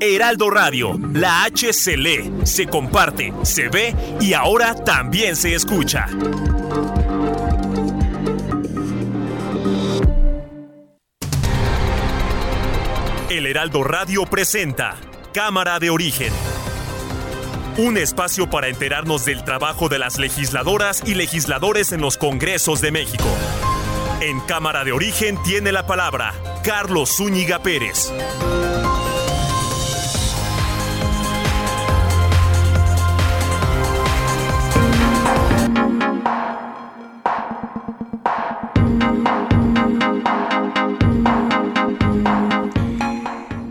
[0.00, 6.06] Heraldo Radio, la H se lee, se comparte, se ve y ahora también se escucha.
[13.28, 14.96] El Heraldo Radio presenta
[15.34, 16.32] Cámara de Origen.
[17.76, 22.90] Un espacio para enterarnos del trabajo de las legisladoras y legisladores en los Congresos de
[22.90, 23.28] México.
[24.20, 28.12] En Cámara de Origen tiene la palabra Carlos Zúñiga Pérez.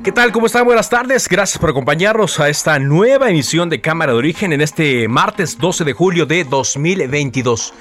[0.01, 0.31] ¿Qué tal?
[0.31, 0.63] ¿Cómo están?
[0.63, 1.27] Buenas tardes.
[1.27, 5.83] Gracias por acompañarnos a esta nueva emisión de Cámara de Origen en este martes 12
[5.83, 7.73] de julio de 2022.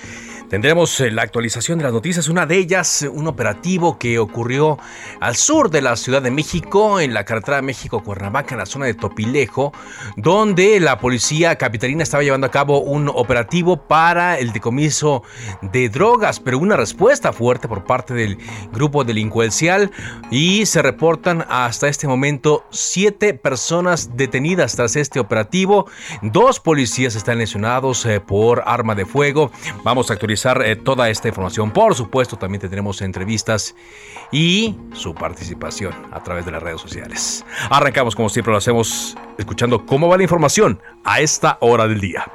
[0.48, 4.78] Tendremos eh, la actualización de las noticias, una de ellas, un operativo que ocurrió
[5.18, 8.94] al sur de la Ciudad de México, en la carretera México-Cuernavaca, en la zona de
[8.94, 9.72] Topilejo,
[10.16, 15.24] donde la policía capitalina estaba llevando a cabo un operativo para el decomiso
[15.62, 18.38] de drogas, pero una respuesta fuerte por parte del
[18.72, 19.90] grupo delincuencial
[20.30, 25.88] y se reportan hasta este momento siete personas detenidas tras este operativo,
[26.22, 29.50] dos policías están lesionados eh, por arma de fuego.
[29.82, 31.70] Vamos a actualizar eh, toda esta información.
[31.70, 33.74] Por supuesto, también tendremos entrevistas
[34.32, 37.44] y su participación a través de las redes sociales.
[37.70, 42.26] Arrancamos como siempre lo hacemos escuchando cómo va la información a esta hora del día.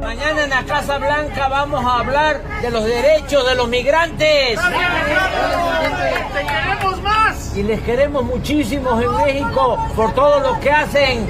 [0.00, 4.58] Mañana en la Casa Blanca vamos a hablar de los derechos de los migrantes.
[7.54, 11.26] Y les queremos muchísimos en México por todo lo que hacen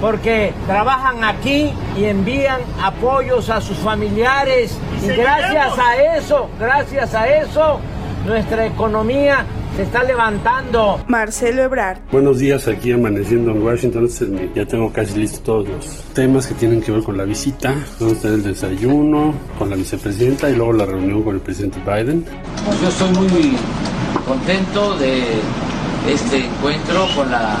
[0.00, 4.78] porque trabajan aquí y envían apoyos a sus familiares.
[5.02, 7.80] Y gracias a eso, gracias a eso,
[8.26, 9.44] nuestra economía
[9.76, 11.00] se está levantando.
[11.06, 11.98] Marcelo Ebrard.
[12.10, 14.08] Buenos días, aquí amaneciendo en Washington.
[14.54, 17.74] Ya tengo casi listos todos los temas que tienen que ver con la visita.
[18.00, 21.78] Vamos a tener el desayuno con la vicepresidenta y luego la reunión con el presidente
[21.86, 22.24] Biden.
[22.82, 23.56] Yo estoy muy
[24.26, 25.22] contento de
[26.08, 27.56] este encuentro con la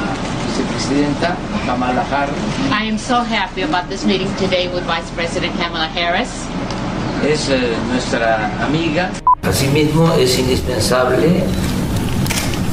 [0.48, 1.36] vicepresidenta
[1.66, 2.36] Kamala Harris.
[2.70, 6.30] I am so happy about this meeting today with Vice President Kamala Harris.
[7.28, 9.10] Es eh, nuestra amiga.
[9.42, 11.42] Asimismo, es indispensable,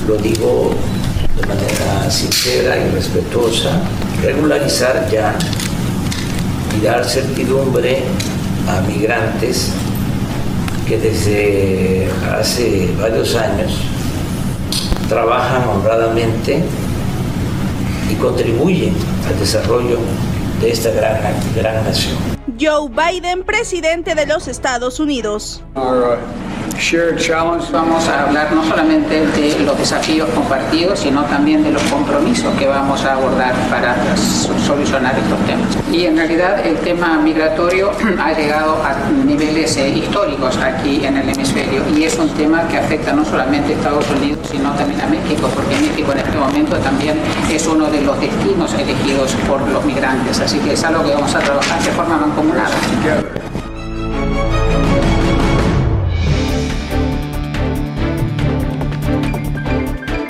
[0.07, 0.73] lo digo
[1.35, 3.81] de manera sincera y respetuosa,
[4.23, 5.35] regularizar ya
[6.77, 8.03] y dar certidumbre
[8.69, 9.71] a migrantes
[10.87, 12.07] que desde
[12.39, 13.73] hace varios años
[15.09, 16.63] trabajan honradamente
[18.09, 18.93] y contribuye
[19.27, 19.99] al desarrollo
[20.61, 21.19] de esta gran,
[21.53, 22.34] gran nación.
[22.59, 25.63] Joe Biden, presidente de los Estados Unidos.
[27.71, 32.67] Vamos a hablar no solamente de los desafíos compartidos, sino también de los compromisos que
[32.67, 35.69] vamos a abordar para solucionar estos temas.
[35.91, 37.91] Y en realidad el tema migratorio
[38.23, 42.77] ha llegado a niveles eh, históricos aquí en el hemisferio y es un tema que
[42.77, 46.75] afecta no solamente a Estados Unidos, sino también a México, porque México en este momento
[46.77, 47.17] también
[47.51, 50.39] es uno de los destinos elegidos por los migrantes.
[50.39, 52.75] Así que es algo que vamos a trabajar de forma mancomunada.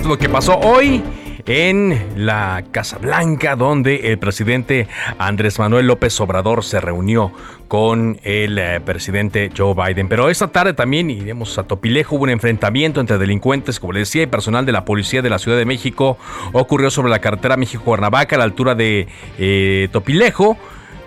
[0.06, 1.02] Lo que pasó hoy
[1.48, 7.32] en la Casa Blanca, donde el presidente Andrés Manuel López Obrador se reunió
[7.68, 10.08] con el eh, presidente Joe Biden.
[10.08, 12.16] Pero esta tarde también iremos a Topilejo.
[12.18, 15.40] Hubo un enfrentamiento entre delincuentes, como les decía, y personal de la policía de la
[15.40, 16.18] Ciudad de México.
[16.54, 19.08] Ocurrió sobre la carretera México-Cuernavaca a la altura de
[19.40, 20.58] eh, Topilejo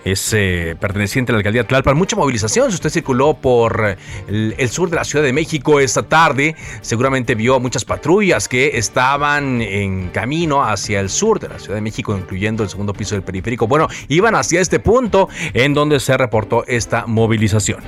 [0.05, 1.97] es eh, perteneciente a la alcaldía Tlalpan.
[1.97, 2.71] Mucha movilización.
[2.71, 3.97] Si usted circuló por
[4.29, 8.79] el, el, sur de la Ciudad de México esta tarde, seguramente vio muchas patrullas que
[8.79, 13.15] estaban en camino hacia el sur de la Ciudad de México, incluyendo el segundo piso
[13.15, 13.67] del periférico.
[13.67, 17.83] Bueno, iban hacia este punto en donde se reportó esta movilización.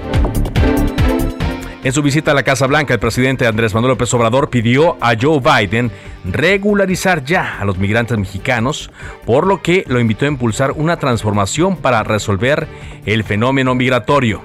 [1.82, 5.14] En su visita a la Casa Blanca, el presidente Andrés Manuel López Obrador pidió a
[5.18, 5.90] Joe Biden
[6.26, 8.90] regularizar ya a los migrantes mexicanos,
[9.24, 12.68] por lo que lo invitó a impulsar una transformación para resolver
[13.06, 14.42] el fenómeno migratorio.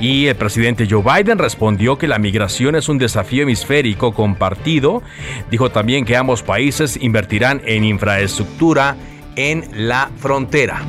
[0.00, 5.02] Y el presidente Joe Biden respondió que la migración es un desafío hemisférico compartido.
[5.48, 8.96] Dijo también que ambos países invertirán en infraestructura
[9.36, 10.82] en la frontera.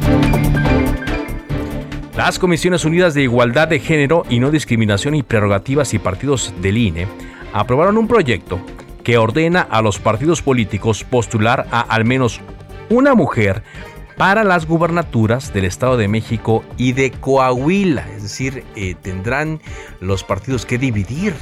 [2.23, 6.77] Las Comisiones Unidas de Igualdad de Género y No Discriminación y Prerrogativas y Partidos del
[6.77, 7.07] INE
[7.51, 8.62] aprobaron un proyecto
[9.03, 12.39] que ordena a los partidos políticos postular a al menos
[12.91, 13.63] una mujer
[14.18, 18.07] para las gubernaturas del Estado de México y de Coahuila.
[18.15, 19.59] Es decir, eh, tendrán
[20.00, 21.33] los partidos que dividir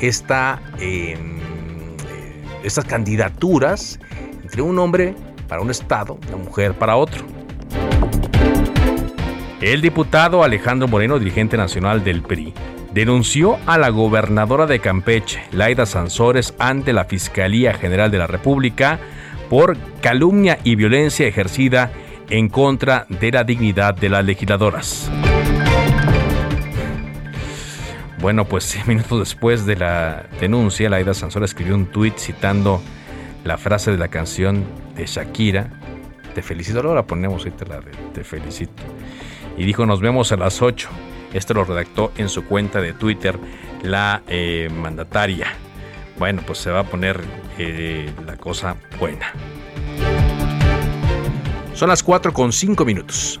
[0.00, 4.00] esta, em, eh, estas candidaturas
[4.42, 5.14] entre un hombre
[5.46, 7.41] para un Estado, una mujer para otro.
[9.62, 12.52] El diputado Alejandro Moreno, dirigente nacional del PRI,
[12.92, 18.98] denunció a la gobernadora de Campeche, Laida Sansores, ante la Fiscalía General de la República
[19.48, 21.92] por calumnia y violencia ejercida
[22.28, 25.08] en contra de la dignidad de las legisladoras.
[28.18, 32.82] Bueno, pues minutos después de la denuncia, Laida Sansores escribió un tuit citando
[33.44, 34.64] la frase de la canción
[34.96, 35.70] de Shakira.
[36.34, 38.82] Te felicito, ahora ponemos ahorita la de Te felicito
[39.56, 40.88] y dijo nos vemos a las 8.
[41.32, 43.38] Esto lo redactó en su cuenta de Twitter
[43.82, 45.48] la eh, mandataria.
[46.18, 47.20] Bueno, pues se va a poner
[47.58, 49.32] eh, la cosa buena.
[51.74, 53.40] Son las 4 con 5 minutos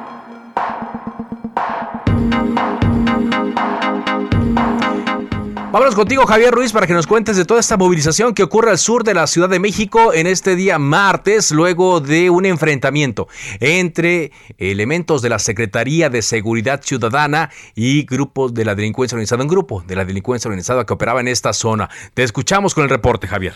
[5.71, 8.77] Vámonos contigo, Javier Ruiz, para que nos cuentes de toda esta movilización que ocurre al
[8.77, 13.29] sur de la Ciudad de México en este día martes, luego de un enfrentamiento
[13.61, 19.47] entre elementos de la Secretaría de Seguridad Ciudadana y grupos de la delincuencia organizada, un
[19.47, 21.87] grupo de la delincuencia organizada que operaba en esta zona.
[22.13, 23.53] Te escuchamos con el reporte, Javier.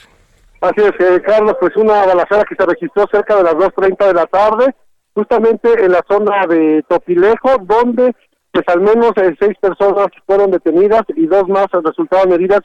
[0.62, 4.14] Así es, eh, Carlos, pues una balacera que se registró cerca de las 2.30 de
[4.14, 4.74] la tarde,
[5.14, 8.16] justamente en la zona de Topilejo, donde
[8.56, 12.62] pues al menos eh, seis personas fueron detenidas y dos más resultaron heridas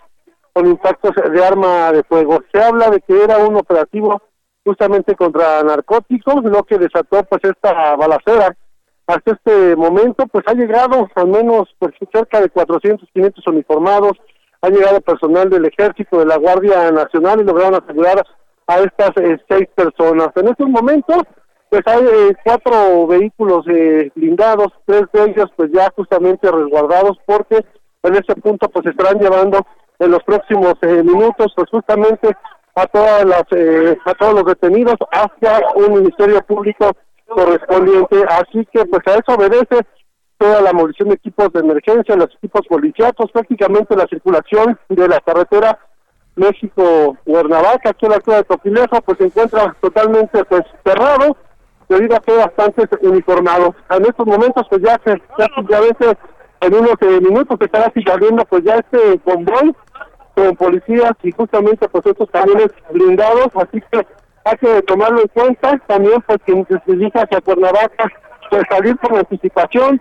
[0.52, 2.38] con impactos de arma de fuego.
[2.52, 4.22] Se habla de que era un operativo
[4.64, 8.56] justamente contra narcóticos, lo que desató pues esta balacera.
[9.08, 14.12] Hasta este momento pues ha llegado al menos pues cerca de 400, 500 uniformados,
[14.62, 18.24] ha llegado personal del ejército, de la Guardia Nacional y lograron asegurar
[18.68, 20.28] a estas eh, seis personas.
[20.36, 21.22] En estos momentos
[21.70, 27.64] pues hay eh, cuatro vehículos eh, blindados, tres de ellos pues ya justamente resguardados porque
[28.02, 29.64] en ese punto pues estarán llevando
[30.00, 32.36] en los próximos eh, minutos pues justamente
[32.74, 33.44] a todas las
[34.04, 36.90] a todos los detenidos hacia un ministerio público
[37.28, 38.24] correspondiente.
[38.28, 39.86] Así que pues a eso obedece
[40.38, 45.20] toda la movilización de equipos de emergencia los equipos policíacos prácticamente la circulación de la
[45.20, 45.78] carretera
[46.34, 51.36] México Cuernavaca aquí en la ciudad de Topilejo pues se encuentra totalmente pues cerrado
[51.90, 53.74] debido a que bastante uniformados.
[53.90, 55.20] En estos momentos, pues ya se,
[55.68, 56.16] ya, veces
[56.60, 59.74] en unos eh, minutos se estará siguiendo pues ya este convoy
[60.34, 64.06] con policías y justamente pues estos camiones blindados, así que
[64.44, 65.78] hay que tomarlo en cuenta.
[65.88, 68.08] También pues quien se dirija hacia Cuernavaca,
[68.50, 70.00] pues salir con anticipación,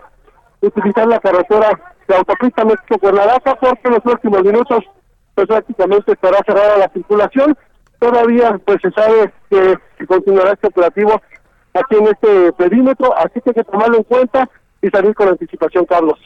[0.60, 1.70] utilizar la carretera
[2.06, 4.84] de autopista México-Cuernavaca, porque en los próximos minutos
[5.34, 7.58] pues prácticamente estará cerrada la circulación.
[7.98, 11.20] Todavía pues se sabe que continuará este operativo
[11.74, 14.48] aquí en este perímetro, así que hay que tomarlo en cuenta
[14.82, 16.18] y salir con anticipación, Carlos.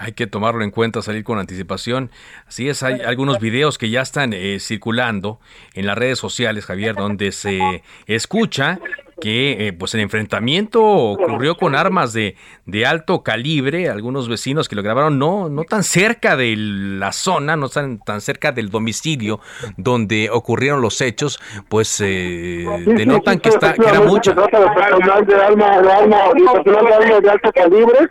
[0.00, 2.10] Hay que tomarlo en cuenta, salir con anticipación.
[2.46, 5.40] Así es, hay algunos videos que ya están eh, circulando
[5.74, 8.78] en las redes sociales, Javier, donde se escucha
[9.20, 14.76] que eh, pues el enfrentamiento ocurrió con armas de, de, alto calibre, algunos vecinos que
[14.76, 19.40] lo grabaron no, no tan cerca de la zona, no tan, tan cerca del domicilio
[19.76, 24.30] donde ocurrieron los hechos, pues eh, denotan que, está, que era mucho.
[24.30, 25.80] Se personal de arma,
[27.20, 28.08] de alto calibre,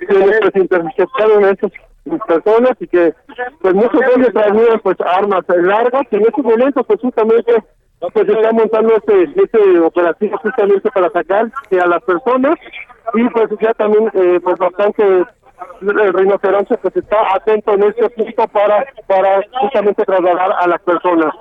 [0.00, 1.72] que pues, interceptaron a estas
[2.26, 3.14] personas y que
[3.60, 7.62] pues muchos de ellos traían pues armas largas y en estos momentos pues justamente
[8.10, 12.56] pues se está montando este, este operativo justamente para sacar a las personas.
[13.14, 15.02] Y pues ya también eh, pues bastante
[15.80, 21.32] el rinoceronte pues está atento en este punto para para justamente trasladar a las personas.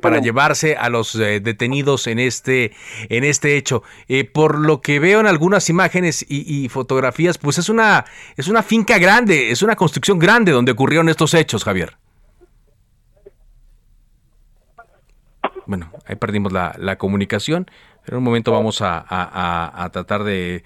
[0.00, 2.72] para llevarse a los eh, detenidos en este
[3.08, 3.82] en este hecho.
[4.08, 8.48] Eh, por lo que veo en algunas imágenes y, y, fotografías pues es una es
[8.48, 11.96] una finca grande es una construcción grande donde ocurrieron estos hechos Javier
[15.66, 17.66] bueno, ahí perdimos la, comunicación,
[18.04, 20.64] pero en un momento vamos a, tratar de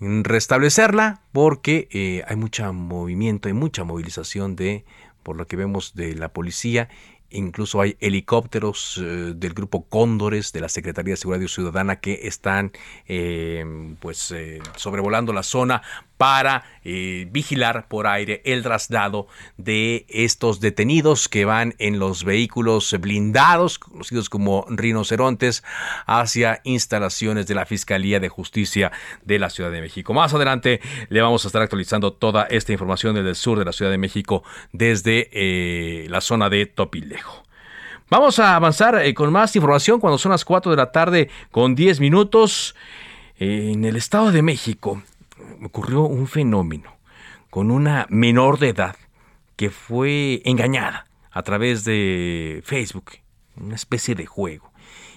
[0.00, 4.84] restablecerla porque eh, hay mucho movimiento, hay mucha movilización de,
[5.22, 6.88] por lo que vemos, de la policía.
[7.30, 12.72] Incluso hay helicópteros eh, del grupo Cóndores de la Secretaría de Seguridad Ciudadana que están
[13.06, 13.64] eh,
[14.00, 14.34] pues
[14.76, 15.82] sobrevolando la zona
[16.16, 23.78] para vigilar por aire el traslado de estos detenidos que van en los vehículos blindados,
[23.78, 25.64] conocidos como rinocerontes,
[26.06, 28.92] hacia instalaciones de la Fiscalía de Justicia
[29.24, 30.12] de la Ciudad de México.
[30.12, 33.72] Más adelante le vamos a estar actualizando toda esta información desde el sur de la
[33.72, 37.44] Ciudad de México, desde la zona de Topilejo.
[38.10, 41.74] Vamos a avanzar eh, con más información cuando son las 4 de la tarde con
[41.74, 42.74] 10 minutos.
[43.36, 45.02] En el Estado de México
[45.62, 46.96] ocurrió un fenómeno
[47.50, 48.96] con una menor de edad
[49.56, 53.12] que fue engañada a través de Facebook,
[53.56, 54.72] una especie de juego,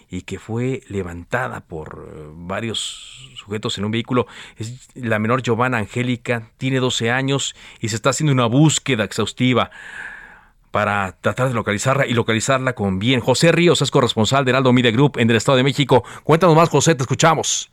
[0.10, 4.28] y que fue levantada por eh, varios sujetos en un vehículo.
[4.58, 9.72] Es la menor Giovanna Angélica, tiene 12 años y se está haciendo una búsqueda exhaustiva
[10.72, 13.20] para tratar de localizarla y localizarla con bien.
[13.20, 16.04] José Ríos es corresponsal de Heraldo Media Group en el Estado de México.
[16.24, 17.72] Cuéntanos más, José, te escuchamos.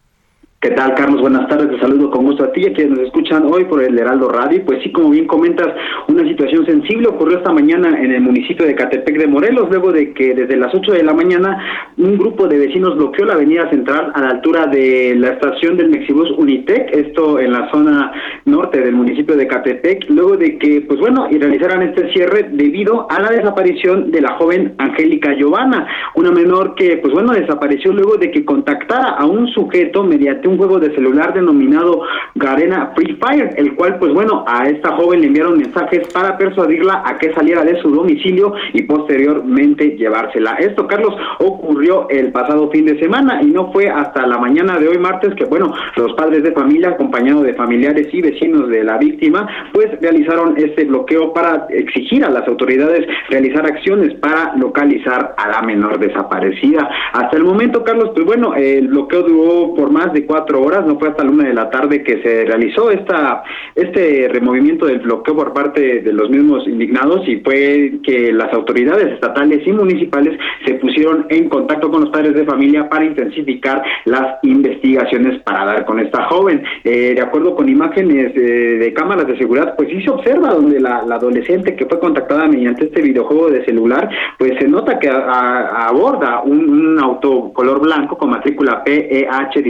[0.64, 1.20] ¿Qué tal, Carlos?
[1.20, 1.68] Buenas tardes.
[1.68, 4.30] Te saludo con gusto a ti y a quienes nos escuchan hoy por el Heraldo
[4.30, 4.64] Radio.
[4.64, 5.68] Pues sí, como bien comentas,
[6.08, 10.14] una situación sensible ocurrió esta mañana en el municipio de Catepec de Morelos, luego de
[10.14, 14.10] que desde las 8 de la mañana un grupo de vecinos bloqueó la avenida central
[14.14, 18.12] a la altura de la estación del Mexibus Unitec, esto en la zona
[18.46, 23.06] norte del municipio de Catepec, luego de que, pues bueno, y realizaran este cierre debido
[23.10, 28.16] a la desaparición de la joven Angélica Giovanna, una menor que, pues bueno, desapareció luego
[28.16, 32.02] de que contactara a un sujeto mediante un un juego de celular denominado
[32.34, 37.02] Garena Free Fire, el cual, pues bueno, a esta joven le enviaron mensajes para persuadirla
[37.04, 40.54] a que saliera de su domicilio y posteriormente llevársela.
[40.54, 44.88] Esto, Carlos, ocurrió el pasado fin de semana y no fue hasta la mañana de
[44.88, 48.98] hoy martes que, bueno, los padres de familia, acompañados de familiares y vecinos de la
[48.98, 55.48] víctima, pues realizaron este bloqueo para exigir a las autoridades realizar acciones para localizar a
[55.48, 56.88] la menor desaparecida.
[57.12, 60.98] Hasta el momento, Carlos, pues bueno, el bloqueo duró por más de cuatro horas, no
[60.98, 63.42] fue hasta la una de la tarde que se realizó esta
[63.74, 69.12] este removimiento del bloqueo por parte de los mismos indignados y fue que las autoridades
[69.12, 74.38] estatales y municipales se pusieron en contacto con los padres de familia para intensificar las
[74.42, 76.62] investigaciones para dar con esta joven.
[76.84, 80.98] Eh, de acuerdo con imágenes de cámaras de seguridad, pues sí se observa donde la,
[80.98, 84.08] adolescente que fue contactada mediante este videojuego de celular,
[84.38, 89.62] pues se nota que aborda un, un auto color blanco con matrícula PEH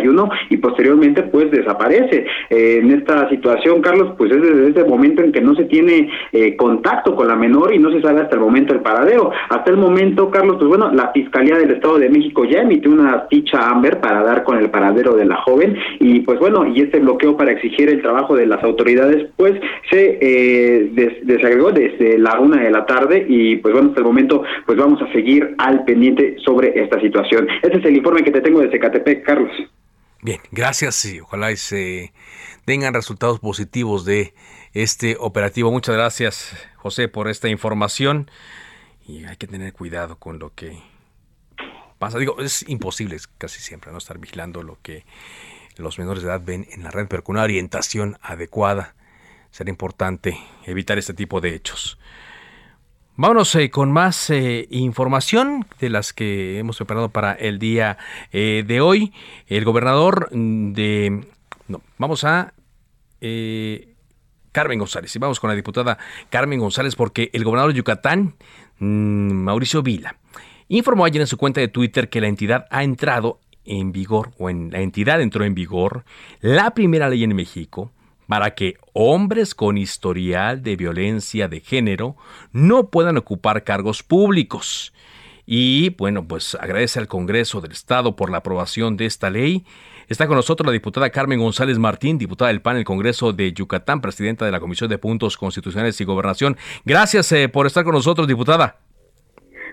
[0.00, 2.26] 1731 y posteriormente pues desaparece.
[2.50, 6.10] Eh, en esta situación, Carlos, pues es desde ese momento en que no se tiene
[6.32, 9.30] eh, contacto con la menor y no se sabe hasta el momento el paradero.
[9.48, 13.26] Hasta el momento, Carlos, pues bueno, la Fiscalía del Estado de México ya emitió una
[13.30, 17.00] ficha Amber para dar con el paradero de la joven y pues bueno, y este
[17.00, 19.54] bloqueo para exigir el trabajo de las autoridades pues
[19.90, 24.42] se eh, desagregó desde la una de la tarde y pues bueno, hasta el momento
[24.66, 27.48] pues vamos a seguir al pendiente sobre esta situación.
[27.62, 29.50] Este es el informe que te tengo de Zacatepec, Carlos.
[30.20, 32.12] Bien, gracias y ojalá se
[32.64, 34.34] tengan resultados positivos de
[34.72, 35.70] este operativo.
[35.70, 38.28] Muchas gracias, José, por esta información.
[39.06, 40.82] Y hay que tener cuidado con lo que
[42.00, 42.18] pasa.
[42.18, 45.06] Digo, es imposible casi siempre no estar vigilando lo que
[45.76, 48.96] los menores de edad ven en la red, pero con una orientación adecuada
[49.52, 51.96] será importante evitar este tipo de hechos.
[53.20, 57.98] Vámonos eh, con más eh, información de las que hemos preparado para el día
[58.30, 59.12] eh, de hoy.
[59.48, 61.26] El gobernador de...
[61.66, 62.54] No, vamos a...
[64.52, 65.16] Carmen González.
[65.16, 65.98] Y vamos con la diputada
[66.30, 68.36] Carmen González porque el gobernador de Yucatán,
[68.78, 70.14] mm, Mauricio Vila,
[70.68, 74.48] informó ayer en su cuenta de Twitter que la entidad ha entrado en vigor, o
[74.48, 76.04] en la entidad entró en vigor,
[76.40, 77.90] la primera ley en México
[78.28, 82.16] para que hombres con historial de violencia de género
[82.52, 84.92] no puedan ocupar cargos públicos.
[85.46, 89.64] Y bueno, pues agradece al Congreso del Estado por la aprobación de esta ley.
[90.08, 94.02] Está con nosotros la diputada Carmen González Martín, diputada del PAN el Congreso de Yucatán,
[94.02, 96.58] presidenta de la Comisión de Puntos Constitucionales y Gobernación.
[96.84, 98.76] Gracias eh, por estar con nosotros, diputada.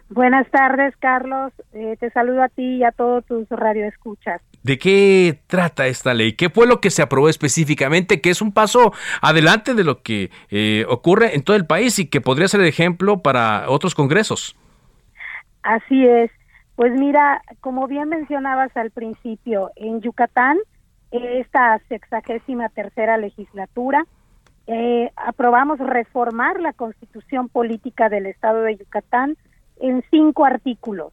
[0.10, 1.52] Buenas tardes, Carlos.
[1.74, 4.42] Eh, te saludo a ti y a todos tus radioescuchas.
[4.62, 6.34] ¿De qué trata esta ley?
[6.34, 8.22] ¿Qué fue lo que se aprobó específicamente?
[8.22, 12.08] Que es un paso adelante de lo que eh, ocurre en todo el país y
[12.08, 14.56] que podría ser ejemplo para otros congresos.
[15.64, 16.30] Así es.
[16.76, 20.58] Pues mira, como bien mencionabas al principio, en Yucatán,
[21.12, 24.06] esta sexagésima tercera legislatura,
[24.68, 29.38] eh, aprobamos reformar la constitución política del Estado de Yucatán
[29.78, 31.12] en cinco artículos.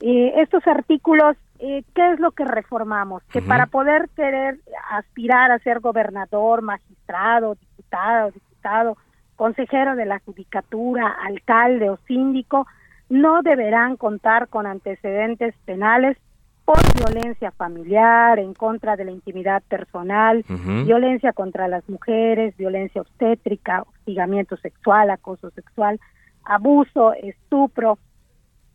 [0.00, 3.22] eh, estos artículos, eh, ¿qué es lo que reformamos?
[3.24, 4.58] Que para poder querer
[4.90, 8.96] aspirar a ser gobernador, magistrado, diputado, diputado,
[9.36, 12.66] consejero de la judicatura, alcalde o síndico,
[13.08, 16.16] no deberán contar con antecedentes penales
[16.64, 20.44] por violencia familiar, en contra de la intimidad personal,
[20.86, 26.00] violencia contra las mujeres, violencia obstétrica, hostigamiento sexual, acoso sexual,
[26.44, 27.98] abuso, estupro,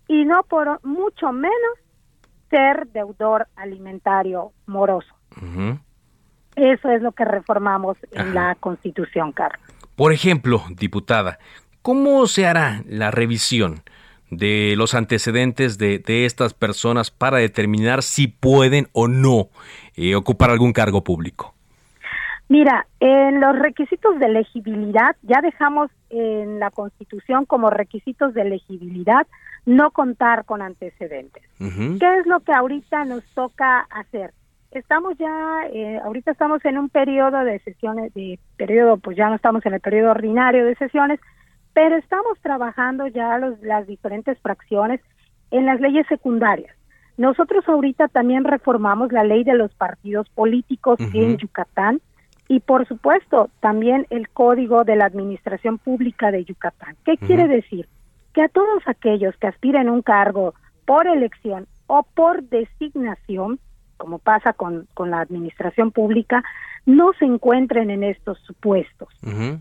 [0.07, 1.53] y no por mucho menos
[2.49, 5.13] ser deudor alimentario moroso.
[6.55, 9.61] Eso es lo que reformamos en la Constitución, Carlos.
[9.95, 11.39] Por ejemplo, diputada,
[11.81, 13.83] ¿cómo se hará la revisión
[14.31, 19.49] de los antecedentes de, estas personas para determinar si pueden o no
[19.95, 21.55] eh, ocupar algún cargo público?
[22.49, 29.27] Mira, en los requisitos de elegibilidad, ya dejamos en la Constitución como requisitos de elegibilidad
[29.67, 31.43] no contar con antecedentes.
[31.59, 34.33] ¿Qué es lo que ahorita nos toca hacer?
[34.71, 39.35] Estamos ya, eh, ahorita estamos en un periodo de sesiones, de periodo, pues ya no
[39.35, 41.19] estamos en el periodo ordinario de sesiones,
[41.73, 45.01] pero estamos trabajando ya los, las diferentes fracciones
[45.51, 46.75] en las leyes secundarias.
[47.17, 52.01] Nosotros ahorita también reformamos la ley de los partidos políticos en Yucatán
[52.49, 56.97] y por supuesto también el código de la administración pública de Yucatán.
[57.05, 57.87] ¿Qué quiere decir?
[58.33, 63.59] Que a todos aquellos que aspiren un cargo por elección o por designación,
[63.97, 66.43] como pasa con, con la administración pública,
[66.87, 69.09] no se encuentren en estos supuestos.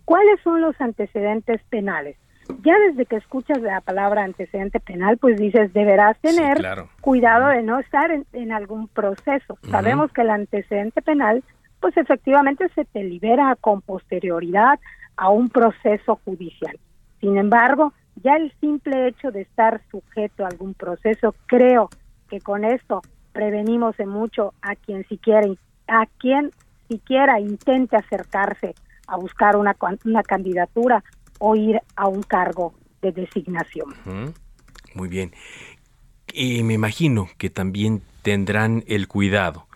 [0.07, 2.16] ¿Cuáles son los antecedentes penales?
[2.62, 6.59] Ya desde que escuchas la palabra antecedente penal, pues dices, deberás tener
[7.02, 9.59] cuidado de no estar en, algún proceso.
[9.71, 11.45] Sabemos que el antecedente penal,
[11.80, 14.78] pues efectivamente se te libera con posterioridad
[15.16, 16.78] a un proceso judicial.
[17.20, 17.92] Sin embargo,
[18.23, 21.88] ya el simple hecho de estar sujeto a algún proceso, creo
[22.28, 25.47] que con esto prevenimos en mucho a quien siquiera
[25.86, 26.50] a quien
[26.88, 28.75] siquiera intente acercarse
[29.06, 31.02] a buscar una, una candidatura
[31.38, 33.95] o ir a un cargo de designación.
[34.95, 35.32] Muy bien.
[36.32, 39.67] Y me imagino que también tendrán el cuidado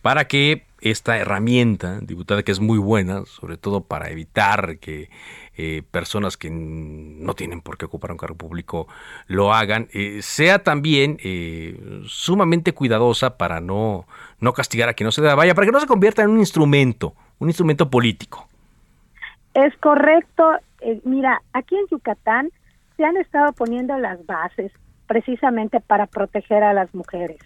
[0.00, 5.10] para que esta herramienta, diputada, que es muy buena, sobre todo para evitar que
[5.56, 8.86] eh, personas que no tienen por qué ocupar un cargo público
[9.26, 14.06] lo hagan, eh, sea también eh, sumamente cuidadosa para no,
[14.40, 16.38] no castigar a quien no se da vaya, para que no se convierta en un
[16.38, 18.48] instrumento, un instrumento político.
[19.54, 20.44] Es correcto.
[21.04, 22.50] mira, aquí en Yucatán
[22.96, 24.70] se han estado poniendo las bases
[25.08, 27.38] precisamente para proteger a las mujeres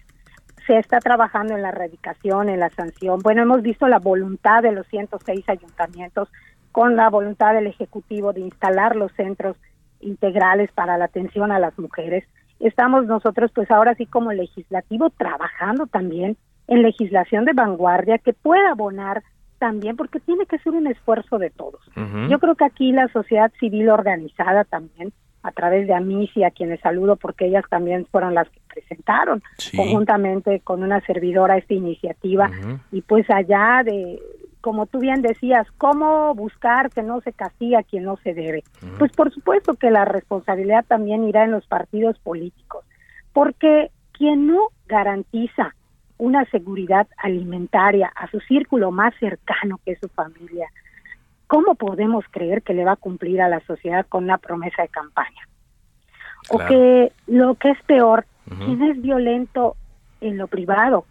[0.66, 3.20] se está trabajando en la erradicación, en la sanción.
[3.20, 6.28] Bueno, hemos visto la voluntad de los 106 ayuntamientos
[6.70, 9.56] con la voluntad del Ejecutivo de instalar los centros
[10.00, 12.24] integrales para la atención a las mujeres.
[12.60, 16.36] Estamos nosotros, pues ahora sí como legislativo, trabajando también
[16.68, 19.22] en legislación de vanguardia que pueda abonar
[19.58, 21.80] también, porque tiene que ser un esfuerzo de todos.
[22.28, 26.80] Yo creo que aquí la sociedad civil organizada también, a través de Amici, a quienes
[26.80, 29.42] saludo porque ellas también fueron las que presentaron
[29.76, 32.50] conjuntamente con una servidora esta iniciativa,
[32.90, 34.20] y pues allá de,
[34.60, 38.62] como tú bien decías, ¿cómo buscar que no se castiga a quien no se debe?
[38.98, 42.84] Pues por supuesto que la responsabilidad también irá en los partidos políticos,
[43.32, 45.74] porque quien no garantiza
[46.18, 50.68] una seguridad alimentaria a su círculo más cercano que es su familia,
[51.52, 54.88] ¿cómo podemos creer que le va a cumplir a la sociedad con una promesa de
[54.88, 55.46] campaña?
[56.48, 59.76] O que lo que es peor, quien es violento
[60.22, 61.04] en lo privado,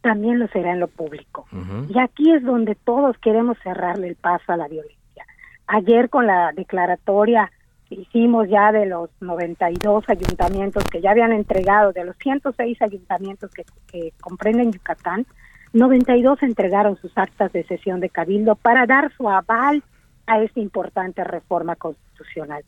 [0.00, 1.46] también lo será en lo público.
[1.90, 5.26] Y aquí es donde todos queremos cerrarle el paso a la violencia.
[5.66, 7.52] Ayer con la declaratoria
[7.90, 13.50] que hicimos ya de los 92 ayuntamientos que ya habían entregado, de los 106 ayuntamientos
[13.50, 15.26] que, que comprenden Yucatán,
[15.72, 19.82] 92 entregaron sus actas de sesión de cabildo para dar su aval
[20.26, 22.62] a esta importante reforma constitucional.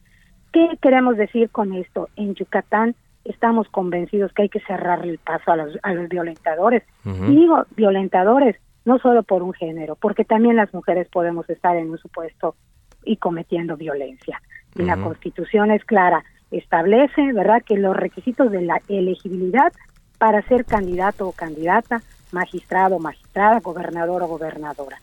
[0.53, 2.09] ¿Qué queremos decir con esto?
[2.17, 6.83] En Yucatán estamos convencidos que hay que cerrarle el paso a los, a los violentadores.
[7.05, 11.91] Y digo violentadores no solo por un género, porque también las mujeres podemos estar en
[11.91, 12.57] un supuesto
[13.05, 14.41] y cometiendo violencia.
[14.75, 19.73] Y la Constitución es clara, establece, ¿verdad?, que los requisitos de la elegibilidad
[20.19, 25.01] para ser candidato o candidata, magistrado magistrada, gobernador o gobernadora.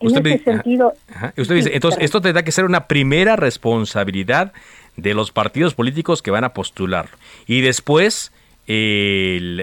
[0.00, 0.94] En ese sentido...
[1.36, 4.52] Usted dice, entonces, esto tendrá que ser una primera responsabilidad
[4.96, 7.08] de los partidos políticos que van a postular.
[7.46, 8.32] Y después
[8.66, 9.60] el,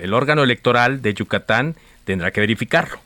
[0.00, 1.74] el, órgano electoral de Yucatán
[2.04, 2.98] tendrá que verificarlo.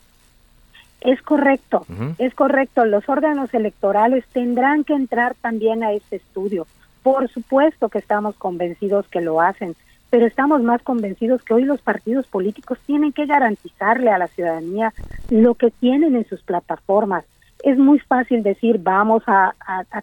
[1.01, 1.85] Es correcto,
[2.19, 2.85] es correcto.
[2.85, 6.67] Los órganos electorales tendrán que entrar también a este estudio.
[7.03, 9.75] Por supuesto que estamos convencidos que lo hacen.
[10.13, 14.93] Pero estamos más convencidos que hoy los partidos políticos tienen que garantizarle a la ciudadanía
[15.31, 17.25] lo que tienen en sus plataformas.
[17.65, 19.55] Es muy fácil decir vamos a,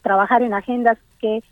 [0.01, 1.43] trabajar en agendas que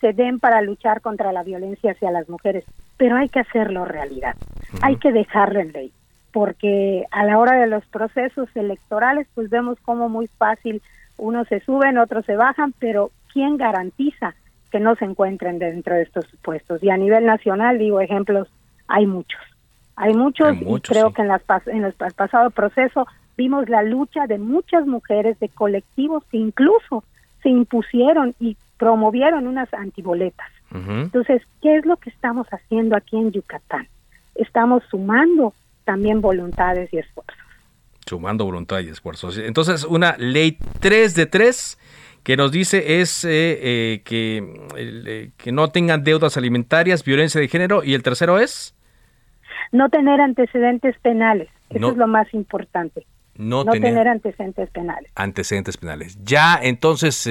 [0.00, 2.64] se den para luchar contra la violencia hacia las mujeres,
[2.96, 4.34] pero hay que hacerlo realidad,
[4.80, 5.92] hay que dejarlo en ley,
[6.32, 10.80] porque a la hora de los procesos electorales pues vemos cómo muy fácil
[11.18, 14.34] unos se suben, otros se bajan, pero ¿quién garantiza
[14.70, 16.82] que no se encuentren dentro de estos supuestos.
[16.82, 18.48] Y a nivel nacional, digo, ejemplos,
[18.88, 19.40] hay muchos.
[19.96, 24.38] Hay muchos, y creo que en, las, en el pasado proceso vimos la lucha de
[24.38, 27.02] muchas mujeres, de colectivos que incluso
[27.42, 30.48] se impusieron y promovieron unas antiboletas.
[30.70, 33.88] Entonces, ¿qué es lo que estamos haciendo aquí en Yucatán?
[34.34, 37.36] Estamos sumando también voluntades y esfuerzos.
[38.04, 39.38] Sumando voluntad y esfuerzos.
[39.38, 41.78] Entonces, una ley 3 de 3
[42.26, 44.42] que nos dice es eh, eh, que,
[44.76, 48.74] eh, que no tengan deudas alimentarias, violencia de género, y el tercero es...
[49.70, 53.06] No tener antecedentes penales, eso es lo más importante.
[53.36, 55.08] No, tener, antecedentes penales.
[55.14, 56.18] Antecedentes penales.
[56.24, 57.30] Ya entonces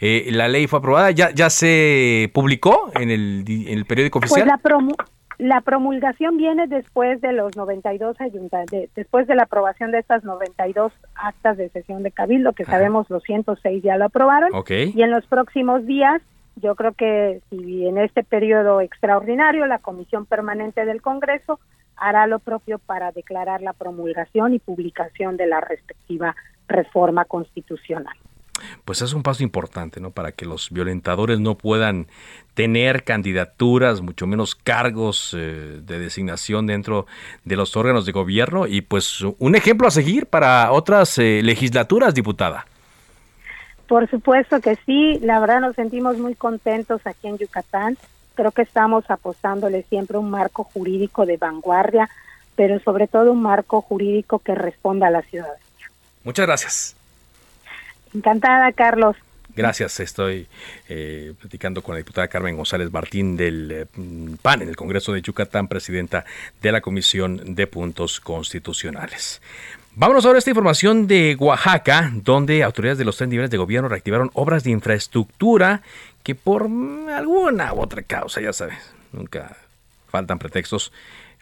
[0.00, 4.48] la ley fue aprobada, ya, ya se publicó en el, en el periódico pues oficial.
[4.48, 4.96] Pues la, promo
[5.44, 10.90] la promulgación viene después de los 92 ayuntamientos, después de la aprobación de estas 92
[11.14, 15.26] actas de sesión de cabildo, que sabemos los 106 ya lo aprobaron, y en los
[15.26, 16.22] próximos días,
[16.56, 21.60] yo creo que si en este periodo extraordinario la Comisión Permanente del Congreso
[21.94, 26.34] hará lo propio para declarar la promulgación y publicación de la respectiva
[26.68, 28.16] reforma constitucional
[28.84, 30.10] pues es un paso importante, ¿no?
[30.10, 32.06] Para que los violentadores no puedan
[32.54, 37.06] tener candidaturas, mucho menos cargos eh, de designación dentro
[37.44, 42.14] de los órganos de gobierno y pues un ejemplo a seguir para otras eh, legislaturas,
[42.14, 42.66] diputada.
[43.88, 47.98] Por supuesto que sí, la verdad nos sentimos muy contentos aquí en Yucatán.
[48.34, 52.08] Creo que estamos apostándole siempre un marco jurídico de vanguardia,
[52.56, 55.60] pero sobre todo un marco jurídico que responda a la ciudadanía.
[56.24, 56.96] Muchas gracias.
[58.14, 59.16] Encantada, Carlos.
[59.56, 60.48] Gracias, estoy
[60.88, 63.86] eh, platicando con la diputada Carmen González Martín del eh,
[64.42, 66.24] PAN en el Congreso de Yucatán, presidenta
[66.60, 69.40] de la Comisión de Puntos Constitucionales.
[69.94, 73.88] Vámonos ahora a esta información de Oaxaca, donde autoridades de los tres niveles de gobierno
[73.88, 75.82] reactivaron obras de infraestructura
[76.24, 78.78] que por alguna u otra causa, ya sabes,
[79.12, 79.56] nunca
[80.08, 80.92] faltan pretextos,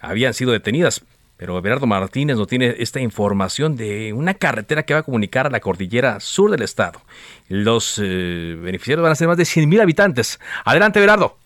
[0.00, 1.02] habían sido detenidas.
[1.42, 5.50] Pero Everardo Martínez nos tiene esta información de una carretera que va a comunicar a
[5.50, 7.00] la cordillera sur del estado.
[7.48, 10.38] Los eh, beneficiarios van a ser más de 100.000 habitantes.
[10.64, 11.36] Adelante, Everardo.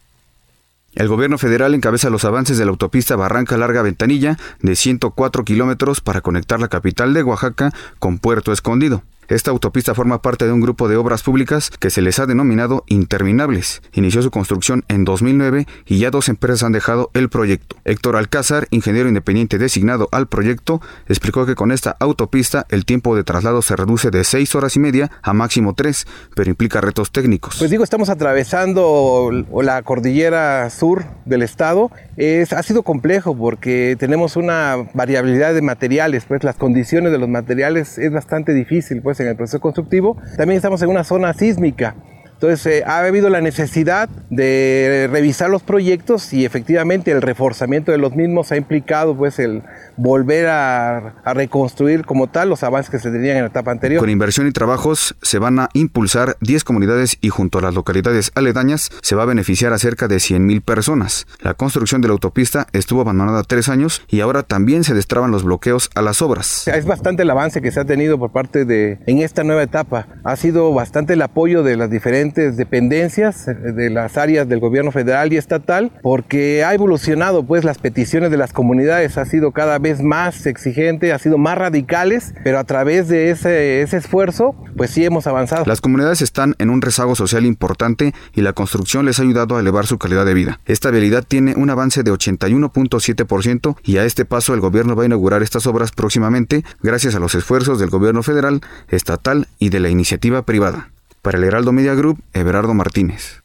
[0.94, 6.02] El gobierno federal encabeza los avances de la autopista Barranca Larga Ventanilla de 104 kilómetros
[6.02, 9.02] para conectar la capital de Oaxaca con Puerto Escondido.
[9.28, 12.84] Esta autopista forma parte de un grupo de obras públicas que se les ha denominado
[12.86, 13.82] interminables.
[13.92, 17.76] Inició su construcción en 2009 y ya dos empresas han dejado el proyecto.
[17.84, 23.24] Héctor Alcázar, ingeniero independiente designado al proyecto, explicó que con esta autopista el tiempo de
[23.24, 27.56] traslado se reduce de seis horas y media a máximo tres, pero implica retos técnicos.
[27.58, 31.90] Pues digo, estamos atravesando la cordillera sur del estado.
[32.16, 37.28] Es, ha sido complejo porque tenemos una variabilidad de materiales, pues las condiciones de los
[37.28, 40.16] materiales es bastante difícil, pues en el proceso constructivo.
[40.36, 41.94] También estamos en una zona sísmica.
[42.36, 47.98] Entonces eh, ha habido la necesidad de revisar los proyectos y efectivamente el reforzamiento de
[47.98, 49.62] los mismos ha implicado pues el
[49.96, 54.00] volver a, reconstruir como tal los avances que se tenían en la etapa anterior.
[54.00, 58.32] Con inversión y trabajos se van a impulsar 10 comunidades y junto a las localidades
[58.34, 61.26] aledañas se va a beneficiar a cerca de 100.000 personas.
[61.40, 65.42] La construcción de la autopista estuvo abandonada tres años y ahora también se destraban los
[65.42, 66.68] bloqueos a las obras.
[66.68, 70.06] Es bastante el avance que se ha tenido por parte de, en esta nueva etapa.
[70.24, 75.32] Ha sido bastante el apoyo de las diferentes dependencias de las áreas del gobierno federal
[75.32, 80.02] y estatal porque ha evolucionado pues las peticiones de las comunidades, ha sido cada vez
[80.02, 85.04] más exigente, ha sido más radicales, pero a través de ese, ese esfuerzo, pues sí
[85.04, 85.64] hemos avanzado.
[85.66, 89.60] Las comunidades están en un rezago social importante y la construcción les ha ayudado a
[89.60, 90.60] elevar su calidad de vida.
[90.66, 95.06] Esta habilidad tiene un avance de 81.7% y a este paso el gobierno va a
[95.06, 99.88] inaugurar estas obras próximamente gracias a los esfuerzos del gobierno federal, estatal y de la
[99.88, 100.90] iniciativa privada.
[101.26, 103.42] Para el Heraldo Media Group, Everardo Martínez.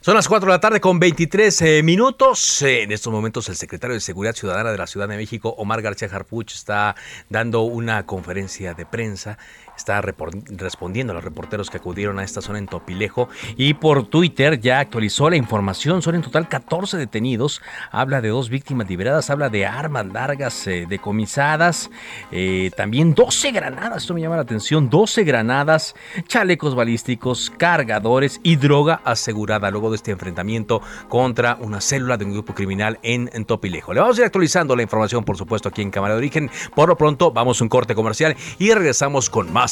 [0.00, 2.60] Son las 4 de la tarde con 23 eh, minutos.
[2.62, 6.08] En estos momentos el secretario de Seguridad Ciudadana de la Ciudad de México, Omar García
[6.12, 6.96] Harpuch, está
[7.28, 9.38] dando una conferencia de prensa
[9.82, 14.60] está respondiendo a los reporteros que acudieron a esta zona en Topilejo y por Twitter
[14.60, 16.02] ya actualizó la información.
[16.02, 17.60] Son en total 14 detenidos.
[17.90, 21.90] Habla de dos víctimas liberadas, habla de armas largas eh, decomisadas,
[22.30, 25.96] eh, también 12 granadas, esto me llama la atención, 12 granadas,
[26.28, 32.32] chalecos balísticos, cargadores y droga asegurada luego de este enfrentamiento contra una célula de un
[32.32, 33.92] grupo criminal en, en Topilejo.
[33.94, 36.50] Le vamos a ir actualizando la información, por supuesto, aquí en Cámara de Origen.
[36.74, 39.71] Por lo pronto, vamos a un corte comercial y regresamos con más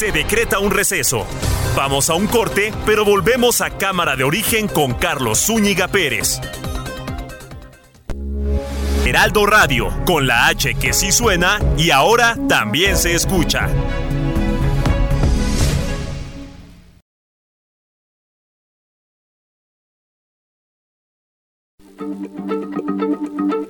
[0.00, 1.26] Se decreta un receso.
[1.76, 6.40] Vamos a un corte, pero volvemos a Cámara de Origen con Carlos Zúñiga Pérez.
[9.04, 13.68] Heraldo Radio, con la H que sí suena y ahora también se escucha.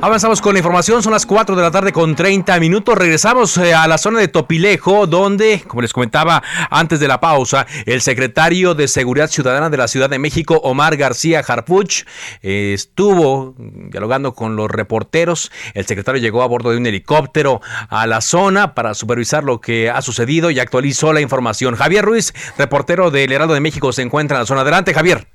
[0.00, 2.96] Avanzamos con la información, son las 4 de la tarde con 30 minutos.
[2.96, 7.66] Regresamos eh, a la zona de Topilejo, donde, como les comentaba antes de la pausa,
[7.84, 12.04] el secretario de Seguridad Ciudadana de la Ciudad de México, Omar García Harpuch,
[12.42, 15.50] eh, estuvo dialogando con los reporteros.
[15.74, 19.90] El secretario llegó a bordo de un helicóptero a la zona para supervisar lo que
[19.90, 21.74] ha sucedido y actualizó la información.
[21.74, 24.60] Javier Ruiz, reportero del Heraldo de México, se encuentra en la zona.
[24.60, 25.26] Adelante, Javier.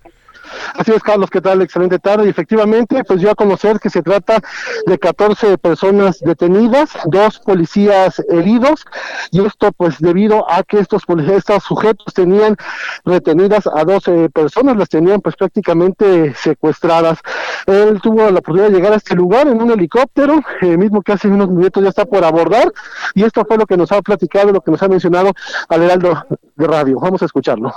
[0.76, 1.62] Así es, Carlos, ¿qué tal?
[1.62, 2.26] Excelente tarde.
[2.26, 4.40] Y efectivamente, pues yo a conocer que se trata
[4.88, 8.86] de 14 personas detenidas, dos policías heridos,
[9.32, 12.58] y esto pues debido a que estos policías, estos sujetos tenían
[13.06, 17.20] retenidas a 12 personas, las tenían pues prácticamente secuestradas.
[17.68, 21.14] Él tuvo la oportunidad de llegar a este lugar en un helicóptero, eh, mismo que
[21.14, 22.72] hace unos minutos ya está por abordar,
[23.14, 25.34] y esto fue lo que nos ha platicado, lo que nos ha mencionado
[25.70, 27.00] al Heraldo de Radio.
[27.00, 27.72] Vamos a escucharlo.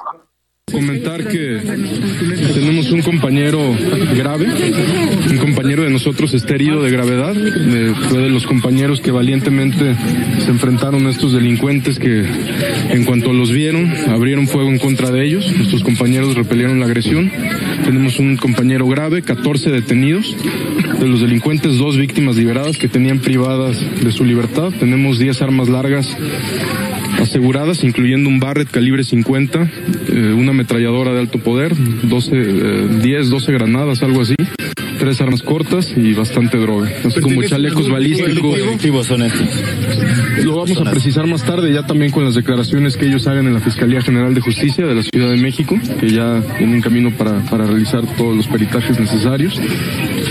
[0.72, 1.61] Comentar que
[2.52, 3.72] tenemos un compañero
[4.16, 4.48] grave,
[5.31, 7.35] un compañero de nosotros está herido de gravedad,
[8.09, 9.94] fue de los compañeros que valientemente
[10.44, 12.24] se enfrentaron a estos delincuentes que
[12.90, 17.31] en cuanto los vieron abrieron fuego en contra de ellos, nuestros compañeros repelieron la agresión,
[17.85, 20.37] tenemos un compañero grave, 14 detenidos,
[20.98, 25.68] de los delincuentes dos víctimas liberadas que tenían privadas de su libertad, tenemos 10 armas
[25.68, 26.16] largas
[27.20, 29.70] aseguradas, incluyendo un Barrett calibre 50,
[30.09, 34.34] eh, una ametralladora de alto poder, 12, 10, 12 granadas, algo así,
[34.98, 39.06] tres armas cortas y bastante droga, así como chalecos balísticos.
[39.06, 40.44] son estos?
[40.44, 43.54] Lo vamos a precisar más tarde, ya también con las declaraciones que ellos hagan en
[43.54, 47.40] la Fiscalía General de Justicia de la Ciudad de México, que ya tienen camino para,
[47.44, 49.60] para realizar todos los peritajes necesarios.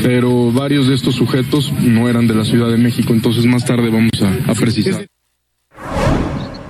[0.04, 3.90] Pero varios de estos sujetos no eran de la Ciudad de México, entonces más tarde
[3.90, 5.06] vamos a, a precisar.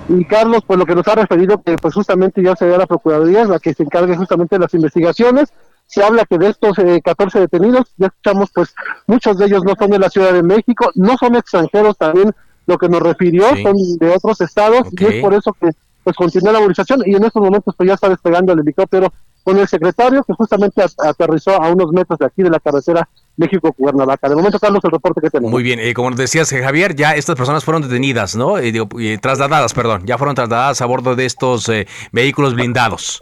[0.08, 3.44] Y Carlos, pues lo que nos ha referido que pues justamente ya se la Procuraduría,
[3.44, 5.52] la que se encargue justamente de las investigaciones.
[5.86, 8.74] Se habla que de estos eh, 14 detenidos, ya escuchamos, pues
[9.06, 12.34] muchos de ellos no son de la Ciudad de México, no son extranjeros también,
[12.66, 15.70] lo que nos refirió, son de otros estados, y es por eso que
[16.06, 19.58] pues continúa la movilización y en estos momentos pues ya está despegando el helicóptero con
[19.58, 24.28] el secretario que justamente aterrizó a unos metros de aquí de la carretera México-Cuernavaca.
[24.28, 25.50] De momento, Carlos, el reporte que tenemos.
[25.50, 28.58] Muy bien, eh, como decías, eh, Javier, ya estas personas fueron detenidas, ¿no?
[28.58, 31.70] Eh, trasladadas, perdón, ya fueron trasladadas a bordo de estos
[32.12, 33.20] vehículos blindados.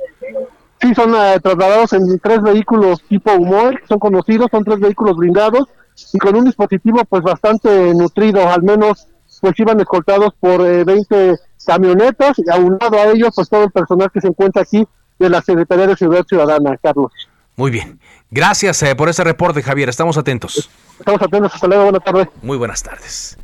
[0.81, 5.69] Sí, son trasladados en tres vehículos tipo humor, son conocidos, son tres vehículos blindados
[6.13, 9.07] y con un dispositivo pues bastante nutrido, al menos
[9.41, 14.21] pues iban escoltados por 20 camionetas y aunado a ellos pues todo el personal que
[14.21, 14.87] se encuentra aquí
[15.19, 17.13] de la Secretaría de Seguridad Ciudadana, Carlos.
[17.57, 18.01] Muy bien.
[18.31, 19.89] Gracias eh, por ese reporte, Javier.
[19.89, 20.71] Estamos atentos.
[20.99, 21.55] Estamos atentos.
[21.55, 21.85] Hasta luego.
[21.85, 22.29] Buenas tardes.
[22.43, 23.39] Muy buenas tardes.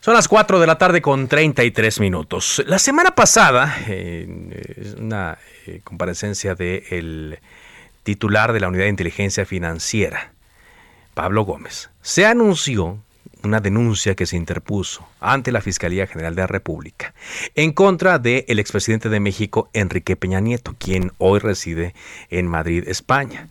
[0.00, 2.62] Son las 4 de la tarde con 33 minutos.
[2.66, 7.38] La semana pasada, eh, una eh, comparecencia del
[8.02, 10.32] titular de la Unidad de Inteligencia Financiera,
[11.14, 12.98] Pablo Gómez, se anunció
[13.44, 17.14] una denuncia que se interpuso ante la Fiscalía General de la República
[17.54, 21.94] en contra del el expresidente de México, Enrique Peña Nieto, quien hoy reside
[22.30, 23.48] en Madrid, España.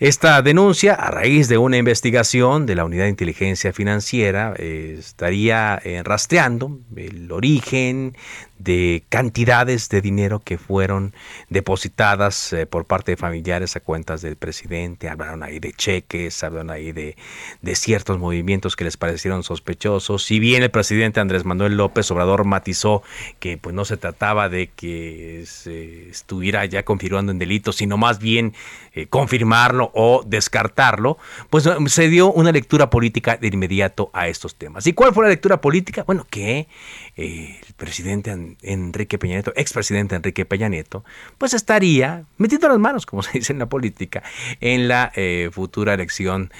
[0.00, 5.80] Esta denuncia, a raíz de una investigación de la Unidad de Inteligencia Financiera, eh, estaría
[5.84, 8.16] eh, rastreando el origen
[8.58, 11.14] de cantidades de dinero que fueron
[11.48, 15.08] depositadas eh, por parte de familiares a cuentas del presidente.
[15.08, 17.16] Hablaron ahí de cheques, hablaron ahí de,
[17.62, 20.24] de, ciertos movimientos que les parecieron sospechosos.
[20.24, 23.02] Si bien el presidente Andrés Manuel López Obrador matizó
[23.40, 28.18] que pues no se trataba de que se estuviera ya confirmando en delito, sino más
[28.18, 28.54] bien
[28.92, 31.18] eh, confirmarlo o descartarlo,
[31.50, 34.86] pues se dio una lectura política de inmediato a estos temas.
[34.86, 36.04] ¿Y cuál fue la lectura política?
[36.04, 36.68] Bueno, que
[37.16, 38.30] eh, el presidente
[38.62, 41.04] Enrique Peña Nieto, expresidente Enrique Peña Nieto,
[41.38, 44.22] pues estaría metiendo las manos, como se dice en la política,
[44.60, 46.52] en la eh, futura elección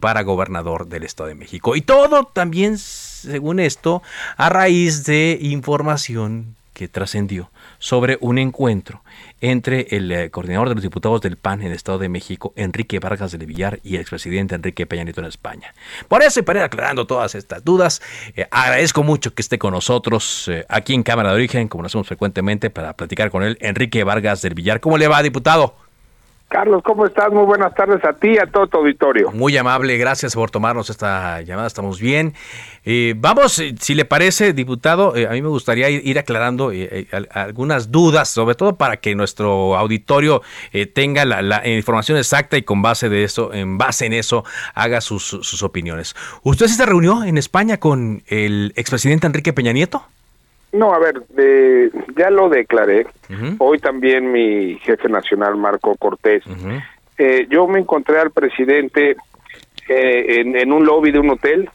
[0.00, 1.76] para gobernador del Estado de México.
[1.76, 4.02] Y todo también, según esto,
[4.36, 9.02] a raíz de información que trascendió sobre un encuentro
[9.40, 13.00] entre el eh, coordinador de los diputados del PAN en el Estado de México, Enrique
[13.00, 15.74] Vargas de Villar, y el expresidente Enrique Peña Nieto en España.
[16.06, 18.00] Por eso, y para ir aclarando todas estas dudas,
[18.36, 21.88] eh, agradezco mucho que esté con nosotros eh, aquí en Cámara de Origen, como lo
[21.88, 24.78] hacemos frecuentemente, para platicar con él, Enrique Vargas del Villar.
[24.78, 25.87] ¿Cómo le va, diputado?
[26.48, 27.30] Carlos, ¿cómo estás?
[27.30, 29.30] Muy buenas tardes a ti y a todo tu auditorio.
[29.32, 32.32] Muy amable, gracias por tomarnos esta llamada, estamos bien.
[32.86, 36.72] Eh, vamos, eh, si le parece, diputado, eh, a mí me gustaría ir, aclarando
[37.32, 40.40] algunas dudas, sobre todo para que nuestro auditorio
[40.94, 44.42] tenga la, información exacta y con base de eso, en base en eso,
[44.74, 46.16] haga sus, sus opiniones.
[46.44, 50.02] ¿Usted se reunió en España con el expresidente Enrique Peña Nieto?
[50.78, 53.04] No, a ver, de, ya lo declaré.
[53.58, 56.44] Hoy también mi jefe nacional, Marco Cortés.
[57.18, 59.16] eh, yo me encontré al presidente
[59.88, 61.68] eh, en, un lobby de un hotel.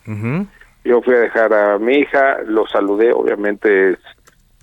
[0.86, 4.00] Yo fui a dejar a mi hija, lo saludé, obviamente es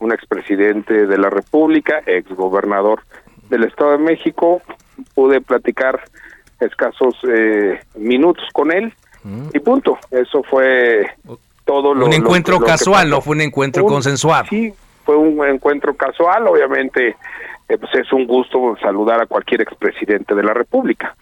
[0.01, 3.03] un expresidente de la República, exgobernador
[3.51, 4.63] del Estado de México.
[5.15, 6.01] Pude platicar
[6.61, 8.95] escasos eh, minutos con él
[9.53, 9.99] y punto.
[10.11, 11.07] Eso fue
[11.79, 14.47] un encuentro casual, no fue un encuentro consensuado.
[14.49, 14.73] Sí,
[15.05, 17.17] fue un encuentro casual, obviamente
[17.69, 21.15] eh, pues es un gusto saludar a cualquier expresidente de la República.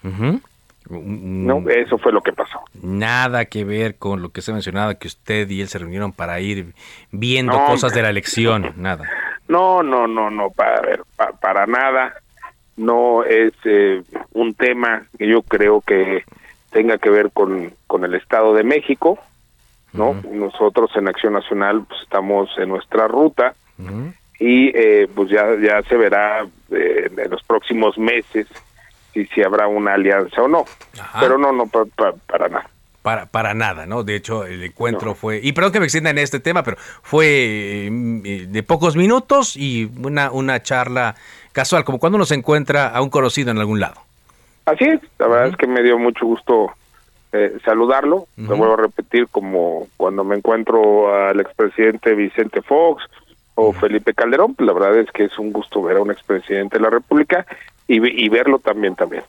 [0.89, 2.61] No, eso fue lo que pasó.
[2.83, 6.41] Nada que ver con lo que se mencionaba, que usted y él se reunieron para
[6.41, 6.73] ir
[7.11, 9.05] viendo cosas de la elección, nada.
[9.49, 11.03] No, no, no, no, para ver,
[11.41, 12.15] para nada.
[12.79, 16.25] No es eh, un tema que yo creo que
[16.71, 19.19] tenga que ver con, con el Estado de México.
[19.93, 20.15] ¿No?
[20.31, 23.55] Nosotros en Acción Nacional pues, estamos en nuestra ruta
[24.39, 28.47] y eh, pues ya, ya se verá eh, en los próximos meses
[29.13, 30.65] si, si habrá una alianza o no.
[31.21, 32.71] Pero no, no, para nada.
[33.03, 34.03] Para, para nada, ¿no?
[34.03, 37.89] De hecho, el encuentro fue, y perdón que me extienda en este tema, pero fue
[37.91, 41.15] mm, eh, de pocos minutos y una, una charla
[41.53, 44.03] casual, como cuando uno se encuentra a un conocido en algún lado.
[44.67, 46.73] Así es, la verdad es que me dio mucho gusto
[47.33, 48.27] eh, saludarlo.
[48.37, 53.05] me vuelvo a repetir como cuando me encuentro al expresidente Vicente Fox
[53.55, 56.79] o Felipe Calderón, pues la verdad es que es un gusto ver a un expresidente
[56.79, 57.45] de la República
[57.87, 59.25] y, verlo también también.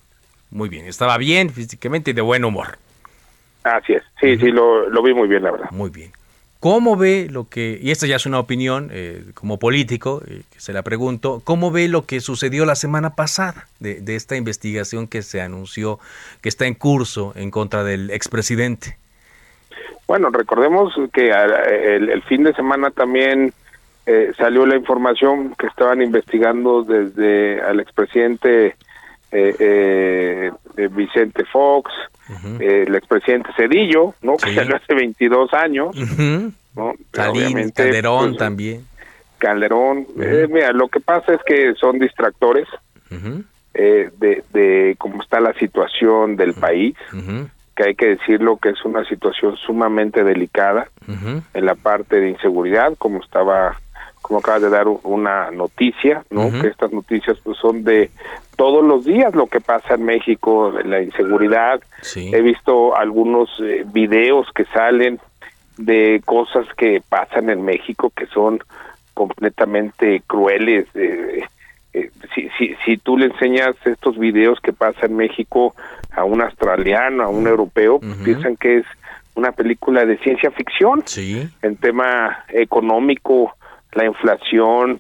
[0.52, 2.78] Muy bien, estaba bien físicamente y de buen humor.
[3.64, 5.72] Así es, sí, sí, lo, lo vi muy bien, la verdad.
[5.72, 6.12] Muy bien.
[6.60, 10.60] ¿Cómo ve lo que, y esta ya es una opinión eh, como político, eh, que
[10.60, 15.22] se la pregunto, ¿cómo ve lo que sucedió la semana pasada de, esta investigación que
[15.22, 16.00] se anunció,
[16.42, 18.98] que está en curso en contra del expresidente?
[20.06, 23.54] Bueno, recordemos que el, fin de semana también
[24.06, 28.76] eh, salió la información que estaban investigando desde al expresidente
[30.90, 31.92] Vicente Fox,
[32.60, 34.38] eh, el expresidente Cedillo, ¿no?
[34.38, 35.96] Que salió hace 22 años,
[36.76, 36.94] ¿no?
[37.12, 38.86] Calderón pues, también.
[39.38, 42.68] Calderón, eh, mira, lo que pasa es que son distractores.
[43.74, 46.96] eh, de, de cómo está la situación del país,
[47.76, 52.94] que hay que decirlo que es una situación sumamente delicada en la parte de inseguridad,
[52.98, 53.80] como estaba
[54.22, 56.52] como acaba de dar una noticia, ¿no?
[56.52, 58.12] Que estas noticias pues son de
[58.58, 61.82] todos los días lo que pasa en México, la inseguridad.
[62.16, 65.20] He visto algunos eh, videos que salen
[65.80, 68.60] de cosas que pasan en México que son
[69.14, 70.88] completamente crueles.
[70.94, 71.44] Eh,
[71.94, 75.74] eh, si, si, si tú le enseñas estos videos que pasa en México
[76.12, 78.86] a un australiano, a un europeo, pues piensan que es
[79.36, 81.04] una película de ciencia ficción
[81.62, 83.56] en tema económico,
[83.94, 85.00] la inflación.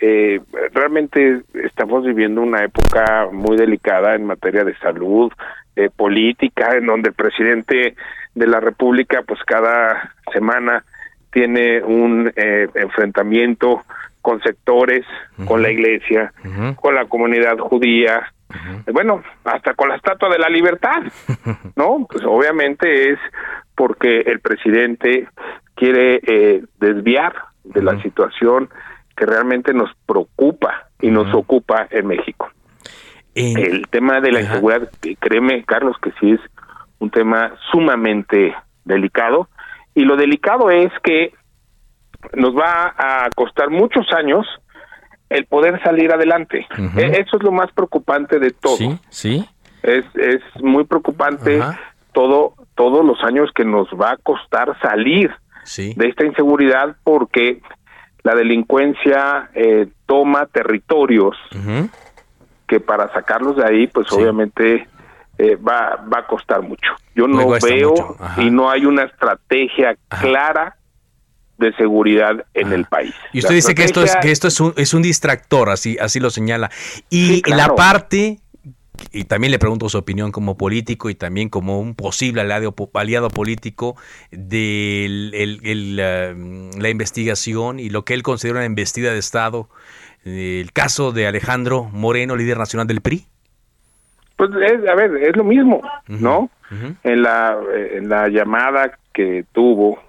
[0.00, 0.40] Eh,
[0.72, 5.30] realmente estamos viviendo una época muy delicada en materia de salud,
[5.76, 7.94] eh, política, en donde el presidente
[8.34, 10.84] de la República, pues cada semana
[11.32, 13.82] tiene un eh, enfrentamiento
[14.22, 15.04] con sectores,
[15.44, 16.32] con la iglesia,
[16.76, 18.32] con la comunidad judía,
[18.90, 21.02] bueno, hasta con la Estatua de la Libertad,
[21.76, 22.06] ¿no?
[22.10, 23.18] Pues obviamente es
[23.74, 25.28] porque el presidente
[25.74, 28.70] quiere eh, desviar de la situación
[29.16, 32.50] que realmente nos preocupa y nos ocupa en México.
[33.34, 36.40] El tema de la inseguridad, créeme, Carlos, que sí es
[36.98, 39.48] un tema sumamente delicado.
[39.94, 41.32] Y lo delicado es que
[42.34, 44.46] nos va a costar muchos años
[45.28, 46.66] el poder salir adelante.
[46.96, 48.76] E, eso es lo más preocupante de todo.
[48.76, 49.48] Sí, sí.
[49.82, 51.60] Es, es muy preocupante
[52.12, 55.30] todo todos los años que nos va a costar salir
[55.76, 57.60] de esta inseguridad porque
[58.22, 61.36] la delincuencia eh, toma territorios
[62.66, 64.88] que para sacarlos de ahí, pues obviamente
[65.44, 66.92] eh, va, va a costar mucho.
[67.14, 70.76] Yo no veo y no hay una estrategia clara
[71.58, 73.14] de seguridad en el país.
[73.32, 76.18] Y usted dice que esto es que esto es un, es un distractor, así así
[76.18, 76.70] lo señala.
[77.10, 78.38] Y la parte
[79.12, 83.28] y también le pregunto su opinión como político y también como un posible aliado, aliado
[83.28, 83.96] político
[84.30, 85.06] de
[86.76, 89.68] la, investigación y lo que él considera una investida de Estado,
[90.24, 93.26] el caso de Alejandro Moreno, líder nacional del PRI.
[94.36, 96.50] Pues es, a ver, es lo mismo, ¿no?
[97.04, 97.56] En la
[97.92, 100.00] en la llamada que tuvo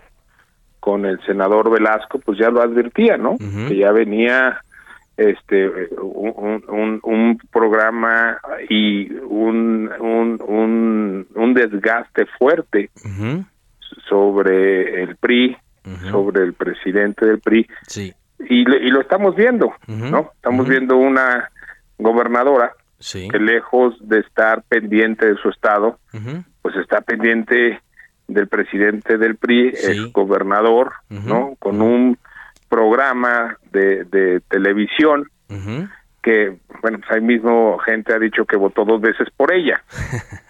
[0.79, 3.37] con el senador Velasco, pues ya lo advertía, ¿no?
[3.67, 4.61] Que ya venía
[5.17, 8.37] este un, un, programa
[8.69, 12.89] y un, un, un, desgaste fuerte
[14.09, 15.57] sobre el PRI,
[16.11, 17.67] sobre el presidente del PRI.
[17.87, 18.13] Sí.
[18.39, 20.31] Y, y lo estamos viendo, ¿no?
[20.35, 21.49] Estamos viendo una
[21.97, 25.99] gobernadora que lejos de estar pendiente de su estado,
[26.61, 27.81] pues está pendiente
[28.27, 31.55] del presidente del PRI, el gobernador, ¿no?
[31.59, 32.17] Con un
[32.69, 35.29] programa de, televisión
[36.21, 39.83] que, bueno, pues ahí mismo gente ha dicho que votó dos veces por ella.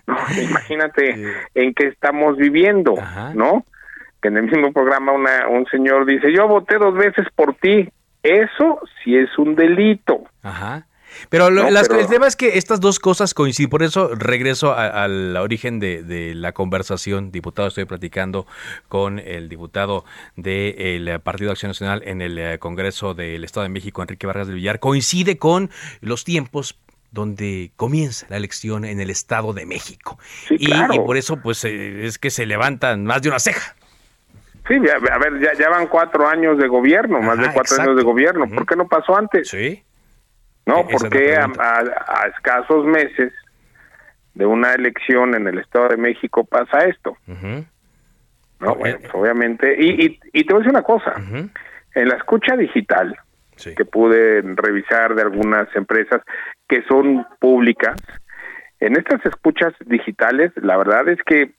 [0.41, 2.95] Imagínate en qué estamos viviendo,
[3.33, 3.65] ¿no?
[4.21, 7.89] Que en el mismo programa una, un señor dice, yo voté dos veces por ti.
[8.23, 10.23] Eso sí es un delito.
[10.41, 10.87] Ajá.
[11.29, 16.33] Pero, el tema es que estas dos cosas coinciden, por eso regreso al origen de,
[16.35, 18.45] la conversación, diputado, estoy platicando
[18.87, 20.05] con el diputado
[20.35, 24.47] del Partido de Acción Nacional en el eh, Congreso del Estado de México, Enrique Vargas
[24.47, 25.69] del Villar, coincide con
[26.01, 26.77] los tiempos
[27.11, 30.19] donde comienza la elección en el Estado de México.
[30.49, 33.75] y, por eso pues eh, es que se levantan más de una ceja.
[34.67, 38.47] Sí, a ver, ya, van cuatro años de gobierno, más de cuatro años de gobierno.
[38.49, 39.47] ¿Por qué no pasó antes?
[39.47, 39.83] Sí.
[40.65, 43.33] No, e-, porque a, escasos meses
[44.33, 47.17] de una elección en el Estado de México pasa esto.
[48.59, 49.75] No, pues, obviamente.
[49.79, 51.13] Y, y, te voy a decir una cosa.
[51.17, 53.17] En la escucha digital,
[53.55, 56.21] que pude revisar de algunas empresas
[56.67, 57.95] que son públicas,
[58.79, 61.53] en estas escuchas digitales, la verdad es que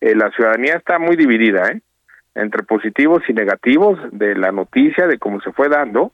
[0.00, 1.80] eh, la ciudadanía está muy dividida, ¿eh?
[2.34, 6.12] entre positivos y negativos de la noticia, de cómo se fue dando,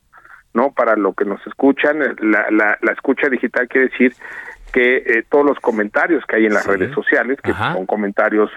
[0.57, 0.71] ¿no?
[0.71, 2.47] Para lo que nos escuchan, la,
[2.81, 4.13] la, escucha digital quiere decir
[4.73, 8.49] que eh, todos los comentarios que hay en las redes sociales, que son comentarios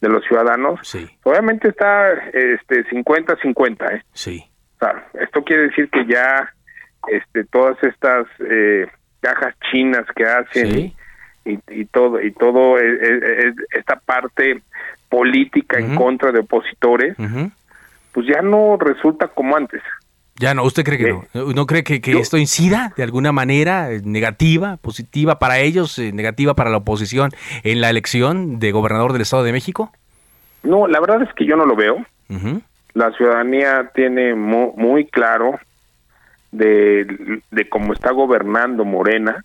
[0.00, 0.80] de los ciudadanos,
[1.22, 4.02] obviamente está este 50-50, ¿eh?
[4.12, 4.44] Sí.
[5.14, 6.52] esto quiere decir que ya
[7.06, 8.88] este todas estas eh,
[9.20, 10.92] cajas chinas que hacen
[11.44, 14.60] y, y, todo y todo es, esta parte
[15.08, 17.16] política en contra de opositores,
[18.12, 19.82] pues ya no resulta como antes.
[20.36, 21.52] Ya no, ¿usted cree que no?
[21.52, 26.54] ¿No cree que, esto incida de alguna manera eh, negativa, positiva para ellos, eh, negativa
[26.54, 27.30] para la oposición
[27.62, 29.92] en la elección de gobernador del Estado de México?
[30.64, 32.04] No, la verdad es que yo no lo veo.
[32.94, 35.58] La ciudadanía tiene muy, claro
[36.50, 37.06] de,
[37.70, 39.44] cómo está gobernando Morena.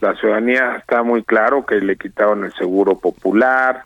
[0.00, 3.82] La ciudadanía está muy claro que le quitaron el seguro popular,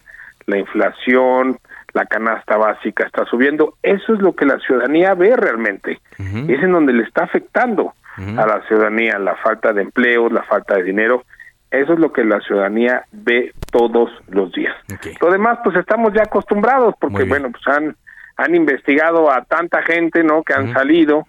[0.46, 1.58] la inflación,
[1.92, 3.74] la canasta básica está subiendo.
[3.82, 6.00] Eso es lo que la ciudadanía ve realmente.
[6.18, 10.76] Es en donde le está afectando a la ciudadanía la falta de empleos, la falta
[10.76, 11.24] de dinero.
[11.70, 14.74] Eso es lo que la ciudadanía ve todos los días.
[15.20, 17.96] Lo demás, pues estamos ya acostumbrados, porque bueno, pues han,
[18.36, 20.42] han investigado a tanta gente, ¿no?
[20.42, 21.26] Que han salido,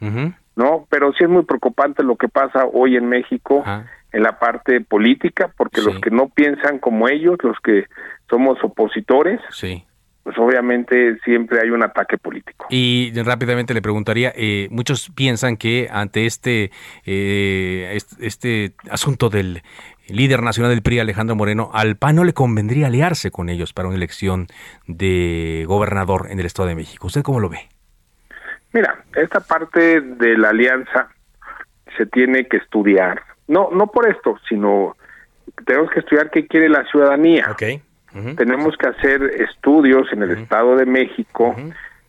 [0.56, 0.88] ¿no?
[0.90, 3.64] Pero sí es muy preocupante lo que pasa hoy en México
[4.14, 7.86] en la parte política, porque los que no piensan como ellos, los que
[8.30, 9.86] somos opositores, sí
[10.24, 12.68] pues obviamente siempre hay un ataque político.
[12.70, 16.72] Y rápidamente le preguntaría, eh, muchos piensan que ante este,
[17.06, 19.64] eh, este, asunto del
[20.08, 23.88] líder nacional del PRI, Alejandro Moreno, al PAN no le convendría aliarse con ellos para
[23.88, 24.48] una elección
[24.88, 27.08] de gobernador en el Estado de México.
[27.08, 27.70] ¿Usted cómo lo ve?
[28.74, 31.10] Mira, esta parte de la alianza
[31.98, 33.24] se tiene que estudiar.
[33.48, 34.96] No, no por esto, sino
[35.66, 37.48] tenemos que estudiar qué quiere la ciudadanía.
[37.52, 37.82] Okay
[38.36, 41.56] tenemos que hacer estudios en el Estado de México,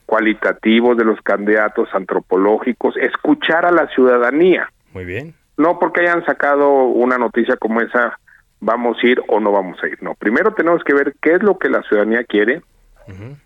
[0.07, 4.71] cualitativos de los candidatos antropológicos, escuchar a la ciudadanía.
[4.93, 5.35] Muy bien.
[5.57, 8.19] No porque hayan sacado una noticia como esa,
[8.61, 10.03] vamos a ir o no vamos a ir.
[10.03, 12.63] No, primero tenemos que ver qué es lo que la ciudadanía quiere,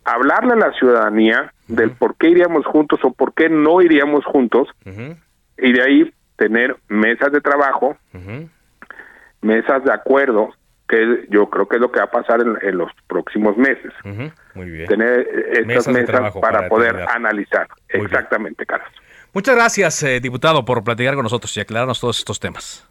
[0.05, 4.69] hablarle a la ciudadanía del por qué iríamos juntos o por qué no iríamos juntos,
[5.59, 7.97] y de ahí tener mesas de trabajo,
[9.41, 10.51] mesas de acuerdo
[10.89, 13.93] que yo creo que es lo que va a pasar en, los próximos meses.
[14.55, 14.87] Muy bien.
[14.87, 17.69] Tener estas mesas, para, poder analizar.
[17.89, 18.89] Exactamente, Carlos.
[19.33, 22.89] Muchas gracias, eh, diputado, por platicar con nosotros y aclararnos todos estos temas.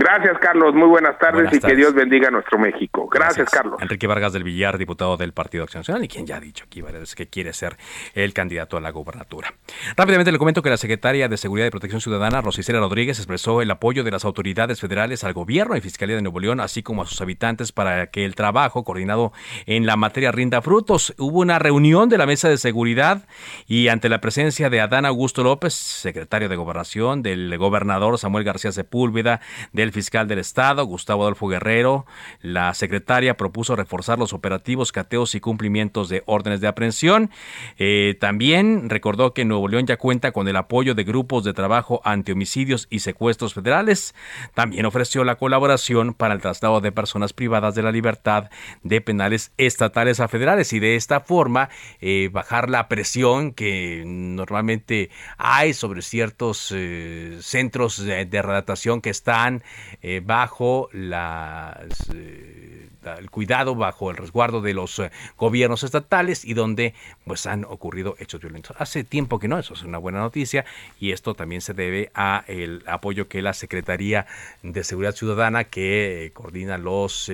[0.00, 0.74] Gracias, Carlos.
[0.74, 3.06] Muy buenas tardes y que Dios bendiga a nuestro México.
[3.06, 3.82] Gracias, Carlos.
[3.82, 6.82] Enrique Vargas del Villar, diputado del Partido Acción Nacional y quien ya ha dicho aquí
[7.14, 7.76] que quiere ser
[8.14, 9.52] el candidato a la gobernatura.
[9.98, 13.70] Rápidamente le comento que la secretaria de Seguridad y Protección Ciudadana, Rosicera Rodríguez, expresó el
[13.70, 17.06] apoyo de las autoridades federales al gobierno y Fiscalía de Nuevo León, así como a
[17.06, 19.34] sus habitantes, para que el trabajo coordinado
[19.66, 21.14] en la materia rinda frutos.
[21.18, 23.26] Hubo una reunión de la Mesa de Seguridad
[23.66, 28.72] y ante la presencia de Adán Augusto López, secretario de Gobernación, del gobernador Samuel García
[28.72, 29.42] Sepúlveda,
[29.72, 32.06] del fiscal del Estado, Gustavo Adolfo Guerrero,
[32.40, 37.30] la secretaria propuso reforzar los operativos, cateos y cumplimientos de órdenes de aprehensión.
[37.78, 42.00] Eh, también recordó que Nuevo León ya cuenta con el apoyo de grupos de trabajo
[42.04, 44.14] ante homicidios y secuestros federales.
[44.54, 48.50] También ofreció la colaboración para el traslado de personas privadas de la libertad
[48.82, 51.68] de penales estatales a federales y de esta forma
[52.00, 59.10] eh, bajar la presión que normalmente hay sobre ciertos eh, centros de, de redactación que
[59.10, 59.62] están
[60.02, 66.94] eh, bajo eh, el cuidado, bajo el resguardo de los eh, gobiernos estatales y donde
[67.24, 68.76] pues han ocurrido hechos violentos.
[68.78, 70.64] Hace tiempo que no, eso es una buena noticia
[70.98, 74.26] y esto también se debe a el apoyo que la Secretaría
[74.62, 77.30] de Seguridad Ciudadana que coordina los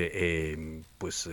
[0.99, 1.29] pues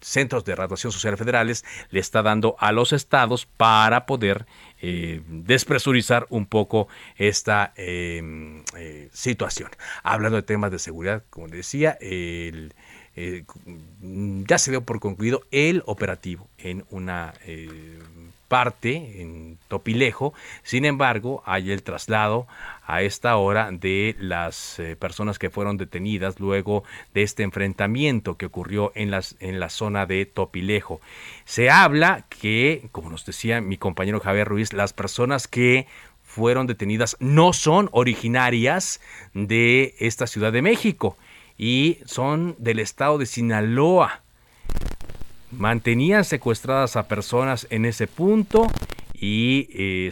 [0.00, 4.46] centros de radiación social federales le está dando a los estados para poder
[4.82, 9.70] eh, despresurizar un poco esta em, eh, situación.
[10.02, 12.74] Hablando de temas de seguridad, como decía, el,
[13.20, 13.44] eh,
[14.46, 17.34] ya se dio por concluido el operativo en una
[18.50, 20.34] parte en Topilejo.
[20.64, 22.48] Sin embargo, hay el traslado
[22.84, 26.82] a esta hora de las eh, personas que fueron detenidas luego
[27.14, 31.00] de este enfrentamiento que ocurrió en, en la zona de Topilejo.
[31.44, 35.86] Se habla que, como nos decía mi compañero Javier Ruiz, las personas que
[36.24, 39.00] fueron detenidas no son originarias
[39.32, 41.16] de esta Ciudad de México
[41.60, 44.22] y son del estado de Sinaloa.
[45.50, 48.66] Mantenían secuestradas a personas en ese punto
[49.12, 50.10] y eh,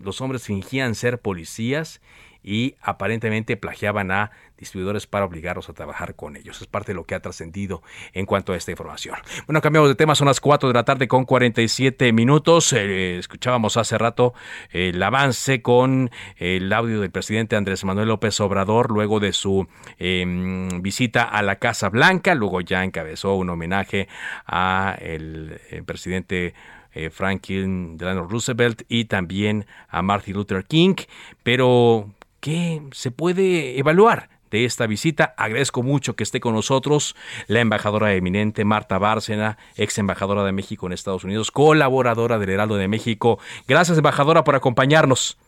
[0.00, 2.00] los hombres fingían ser policías
[2.44, 6.60] y aparentemente plagiaban a distribuidores para obligarlos a trabajar con ellos.
[6.60, 7.82] Es parte de lo que ha trascendido
[8.12, 9.16] en cuanto a esta información.
[9.46, 12.72] Bueno, cambiamos de tema, son las 4 de la tarde con 47 minutos.
[12.72, 14.34] Eh, escuchábamos hace rato
[14.70, 19.66] el avance con el audio del presidente Andrés Manuel López Obrador luego de su
[19.98, 22.34] em, visita a la Casa Blanca.
[22.34, 24.08] Luego ya encabezó un homenaje
[24.46, 26.54] a el, presidente
[26.92, 30.94] eh, Franklin Delano Roosevelt y también a Martin Luther King.
[31.42, 32.08] Pero
[32.44, 35.32] ¿Qué se puede evaluar de esta visita?
[35.38, 37.16] Agradezco mucho que esté con nosotros
[37.46, 42.76] la embajadora eminente Marta Bárcena, ex embajadora de México en Estados Unidos, colaboradora del Heraldo
[42.76, 43.38] de México.
[43.66, 45.38] Gracias, embajadora, por acompañarnos.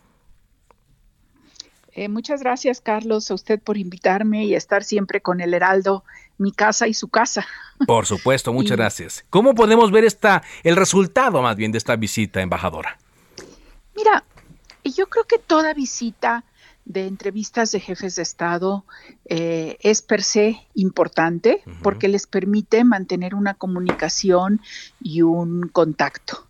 [1.93, 6.03] Eh, muchas gracias, Carlos, a usted por invitarme y estar siempre con el Heraldo,
[6.39, 7.47] mi casa y su casa.
[7.87, 9.27] Por supuesto, muchas gracias.
[9.29, 12.97] ¿Cómo podemos ver esta, el resultado más bien de esta visita, embajadora?
[13.95, 14.25] Mira,
[14.83, 16.45] yo creo que toda visita
[16.87, 18.85] de entrevistas de jefes de Estado
[19.27, 24.61] eh, es per se importante porque les permite mantener una comunicación
[25.03, 26.47] y un contacto.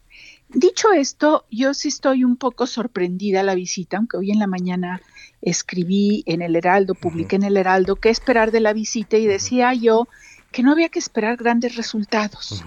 [0.48, 4.46] Dicho esto, yo sí estoy un poco sorprendida a la visita, aunque hoy en la
[4.46, 5.00] mañana
[5.42, 9.74] escribí en el Heraldo, publiqué en el Heraldo qué esperar de la visita y decía
[9.74, 10.06] yo
[10.52, 12.62] que no había que esperar grandes resultados.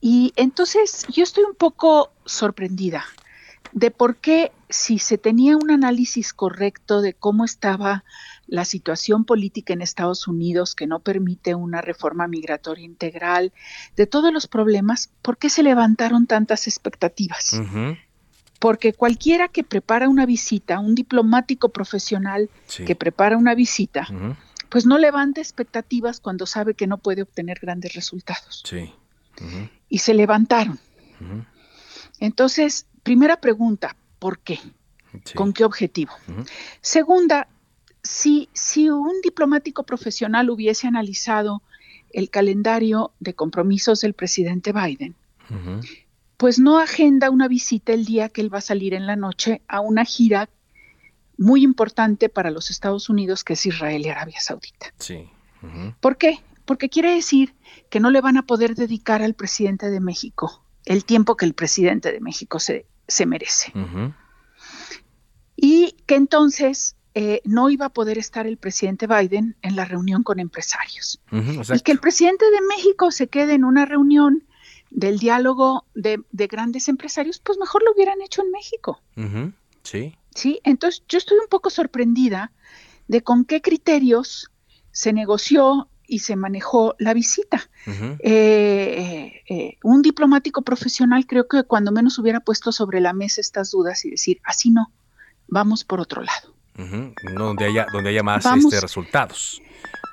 [0.00, 3.04] Y entonces yo estoy un poco sorprendida
[3.72, 8.04] de por qué si se tenía un análisis correcto de cómo estaba
[8.46, 13.52] la situación política en Estados Unidos que no permite una reforma migratoria integral,
[13.96, 17.60] de todos los problemas, ¿por qué se levantaron tantas expectativas?
[18.58, 22.50] Porque cualquiera que prepara una visita, un diplomático profesional
[22.86, 24.08] que prepara una visita,
[24.70, 28.62] pues no levanta expectativas cuando sabe que no puede obtener grandes resultados.
[29.88, 30.78] Y se levantaron.
[32.18, 34.60] Entonces, primera pregunta, ¿por qué?
[35.34, 36.12] ¿Con qué objetivo?
[36.82, 37.48] Segunda,
[38.02, 41.62] si, si un diplomático profesional hubiese analizado
[42.12, 45.14] el calendario de compromisos del presidente Biden,
[46.36, 49.62] pues no agenda una visita el día que él va a salir en la noche
[49.68, 50.50] a una gira
[51.38, 54.92] muy importante para los Estados Unidos, que es Israel y Arabia Saudita.
[54.98, 55.30] Sí.
[56.00, 56.40] ¿Por qué?
[56.66, 57.54] Porque quiere decir
[57.88, 61.54] que no le van a poder dedicar al presidente de México el tiempo que el
[61.54, 63.72] presidente de México se, se merece.
[65.56, 70.22] Y que entonces eh, no iba a poder estar el presidente Biden en la reunión
[70.22, 71.20] con empresarios.
[71.32, 74.44] y que el presidente de México se quede en una reunión
[74.90, 79.00] del diálogo de, grandes empresarios, pues mejor lo hubieran hecho en México.
[79.82, 80.16] Sí.
[80.34, 82.52] Sí, entonces yo estoy un poco sorprendida
[83.08, 84.52] de con qué criterios
[84.92, 87.68] se negoció y se manejó la visita.
[88.20, 93.70] Eh, eh, un diplomático profesional creo que cuando menos hubiera puesto sobre la mesa estas
[93.70, 94.90] dudas y decir, así no,
[95.46, 96.54] vamos por otro lado.
[97.36, 99.60] donde, haya, donde haya más este, resultados.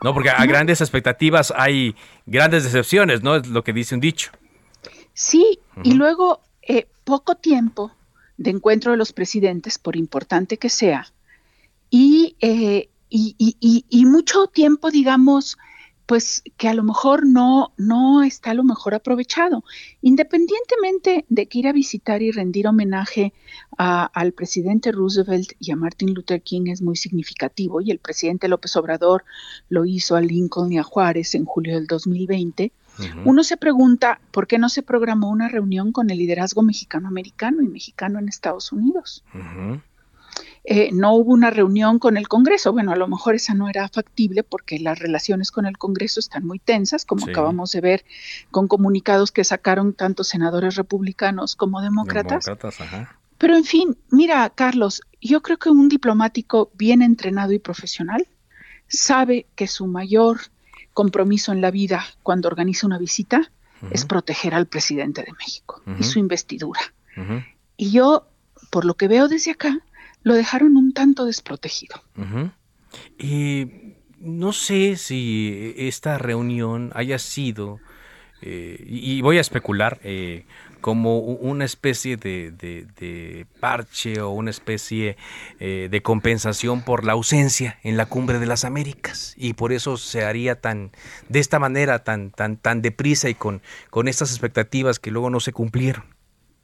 [0.03, 3.37] No, porque a grandes expectativas hay grandes decepciones, ¿no?
[3.37, 4.31] Es lo que dice un dicho.
[5.13, 7.93] Sí, y luego eh, poco tiempo
[8.37, 11.07] de encuentro de los presidentes, por importante que sea,
[11.89, 12.89] y, y,
[13.89, 15.57] y mucho tiempo, digamos,
[16.05, 19.63] pues que a lo mejor no, no está a lo mejor aprovechado.
[20.01, 23.33] Independientemente de que ir a visitar y rendir homenaje
[23.77, 28.75] al presidente Roosevelt y a Martin Luther King es muy significativo, y el presidente López
[28.75, 29.25] Obrador
[29.69, 32.71] lo hizo a Lincoln y a Juárez en julio del 2020,
[33.25, 37.67] uno se pregunta por qué no se programó una reunión con el liderazgo mexicano-americano y
[37.67, 39.23] mexicano en Estados Unidos.
[40.67, 42.73] Eh, no hubo una reunión con el Congreso.
[42.73, 46.45] Bueno, a lo mejor esa no era factible porque las relaciones con el Congreso están
[46.45, 48.05] muy tensas, como acabamos de ver
[48.49, 52.45] con comunicados que sacaron tanto senadores republicanos como demócratas.
[53.37, 58.27] Pero en fin, mira, Carlos, yo creo que un diplomático bien entrenado y profesional
[58.87, 60.39] sabe que su mayor
[60.93, 63.51] compromiso en la vida cuando organiza una visita
[63.91, 66.81] es proteger al presidente de México y su investidura.
[67.77, 68.27] Y yo,
[68.71, 69.79] por lo que veo desde acá,
[70.25, 72.01] lo dejaron un tanto desprotegido.
[73.17, 73.67] Y
[74.19, 77.79] no sé si esta reunión haya sido,
[78.41, 80.45] eh, y voy a especular, eh,
[80.81, 85.15] como una especie de, parche o una especie
[85.59, 89.97] eh, de compensación por la ausencia en la cumbre de las Américas y por eso
[89.97, 90.91] se haría tan
[91.27, 95.39] de esta manera tan tan tan deprisa y con con estas expectativas que luego no
[95.39, 96.03] se cumplieron.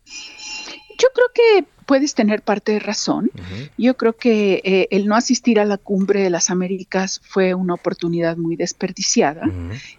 [0.06, 3.32] Yo creo que puedes tener parte de razón.
[3.78, 7.74] Yo creo que eh, el no asistir a la cumbre de las Américas fue una
[7.74, 9.42] oportunidad muy desperdiciada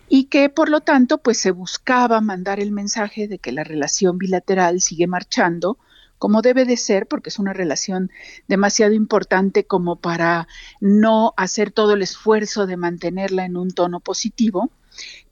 [0.09, 4.17] y que por lo tanto pues se buscaba mandar el mensaje de que la relación
[4.17, 5.77] bilateral sigue marchando
[6.17, 8.11] como debe de ser, porque es una relación
[8.49, 10.49] demasiado importante como para
[10.81, 14.71] no hacer todo el esfuerzo de mantenerla en un tono positivo.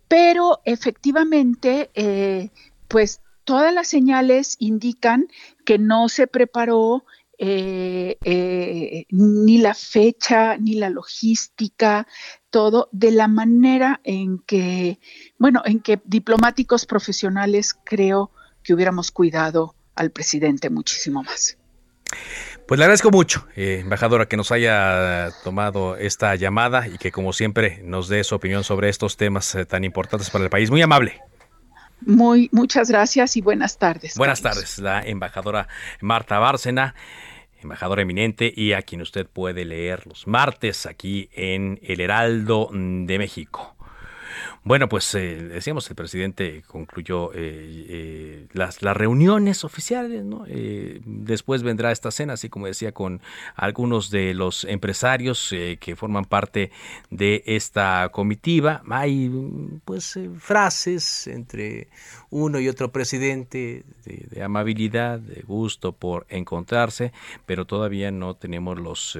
[0.08, 2.50] Pero efectivamente, eh,
[2.86, 5.26] pues todas las señales indican
[5.64, 7.04] que no se preparó
[7.36, 12.06] eh, eh, ni la fecha, ni la logística,
[12.50, 15.00] todo de la manera en que,
[15.36, 18.30] bueno, en que diplomáticos profesionales creo
[18.62, 21.58] que hubiéramos cuidado al presidente muchísimo más.
[22.68, 27.32] Pues le agradezco mucho, eh, embajadora, que nos haya tomado esta llamada y que como
[27.32, 30.70] siempre nos dé su opinión sobre estos temas tan importantes para el país.
[30.70, 31.20] Muy amable.
[32.06, 34.16] Muy, muchas gracias y buenas tardes.
[34.16, 35.68] Buenas tardes, la embajadora
[36.00, 36.94] Marta Bárcena,
[37.62, 43.18] embajadora eminente y a quien usted puede leer los martes aquí en El Heraldo de
[43.18, 43.76] México.
[44.62, 50.44] Bueno, pues eh, decíamos, el presidente concluyó eh, eh, las, las, reuniones oficiales, ¿no?
[51.04, 53.22] después vendrá esta cena, así como decía, con
[53.54, 56.70] algunos de los empresarios que forman parte
[57.10, 58.82] de esta comitiva.
[58.90, 59.30] Hay,
[59.84, 61.88] pues, frases entre
[62.30, 67.12] uno y otro presidente de, amabilidad, de gusto por encontrarse,
[67.46, 69.18] pero todavía no tenemos los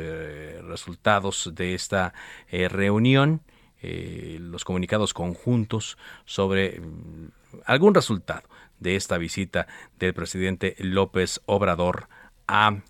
[0.68, 2.12] resultados de esta
[2.50, 3.40] reunión.
[3.82, 7.30] Eh, los comunicados conjuntos sobre mm,
[7.64, 8.42] algún resultado
[8.78, 9.66] de esta visita
[9.98, 12.08] del presidente López Obrador
[12.46, 12.82] a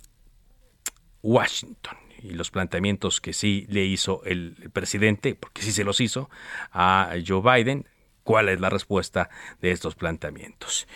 [1.23, 6.29] Washington y los planteamientos que sí le hizo el presidente, porque sí se los hizo,
[6.73, 7.87] a Joe Biden.
[8.23, 9.31] ¿Cuál es la respuesta
[9.61, 10.87] de estos planteamientos?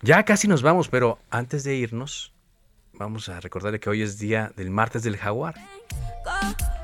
[0.00, 2.32] Ya casi nos vamos, pero antes de irnos,
[2.92, 5.56] vamos a recordarle que hoy es día del martes del jaguar.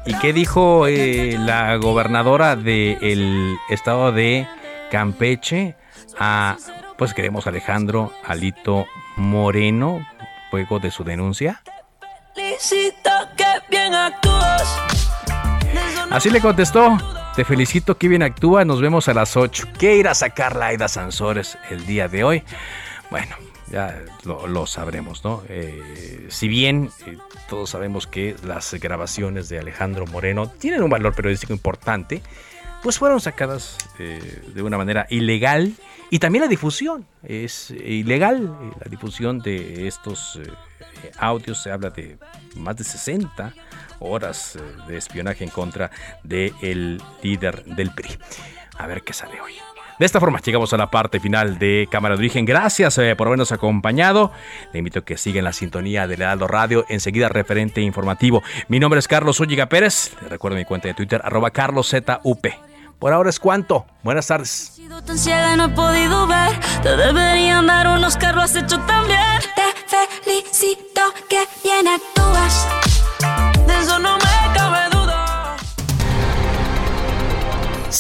[0.07, 4.47] ¿Y qué dijo eh, la gobernadora del estado de
[4.91, 5.77] Campeche?
[6.19, 6.57] A,
[6.99, 8.87] pues queremos Alejandro Alito
[9.17, 10.07] Moreno,
[10.53, 11.63] luego de su denuncia.
[16.11, 16.99] Así le contestó.
[17.35, 18.65] Te felicito, que bien actúa.
[18.65, 19.69] Nos vemos a las 8.
[19.79, 22.45] ¿Qué irá a sacar Laida Sansores el día de hoy?
[23.11, 23.35] Bueno,
[23.71, 25.43] ya lo, sabremos, ¿no?
[25.49, 27.17] Eh, si bien eh,
[27.49, 32.23] todos sabemos que las grabaciones de Alejandro Moreno tienen un valor periodístico importante,
[32.83, 35.73] pues fueron sacadas eh, de una manera ilegal
[36.11, 40.39] y también la difusión es ilegal, la difusión de estos
[41.19, 42.19] audios se habla de
[42.57, 43.55] más de 60
[44.01, 45.91] horas de espionaje en contra
[46.23, 48.19] del líder del PRI.
[48.77, 49.55] A ver qué sale hoy.
[49.99, 52.45] De esta forma llegamos a la parte final de Cámara de Origen.
[52.45, 54.33] Gracias eh, por habernos acompañado.
[54.73, 56.85] Le invito a que sigan la sintonía de Heraldo Radio.
[56.89, 58.43] Enseguida referente informativo.
[58.69, 60.13] Mi nombre es Carlos Úñiga Pérez.
[60.21, 62.47] Les recuerdo mi cuenta de Twitter, arroba carloszup.
[62.99, 63.87] Por ahora es cuanto.
[64.03, 64.81] Buenas tardes.
[64.89, 66.59] no he podido ver.
[66.83, 69.21] Te deberían dar unos carros hecho también.
[69.55, 72.67] Te felicito que bien actúas.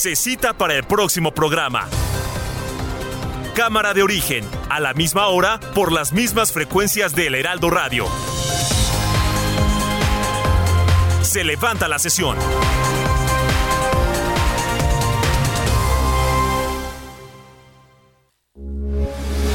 [0.04, 1.88] Se cita para el próximo programa.
[3.54, 8.04] Cámara de origen, a la misma hora, por las mismas frecuencias del Heraldo Radio.
[11.22, 12.36] Se levanta la sesión.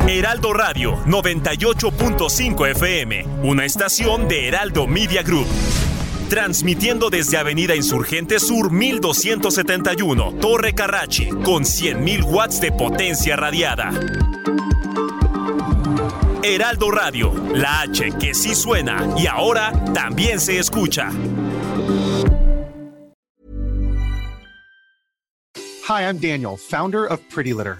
[0.08, 5.45] Heraldo Radio 98.5 FM, una estación de Heraldo Media Group
[6.30, 13.91] transmitiendo desde Avenida Insurgente Sur 1271, Torre Carrachi, con 100.000 watts de potencia radiada.
[16.43, 21.11] Heraldo Radio, la H que sí suena y ahora también se escucha.
[25.89, 27.80] Hi, I'm Daniel, founder of Pretty Litter.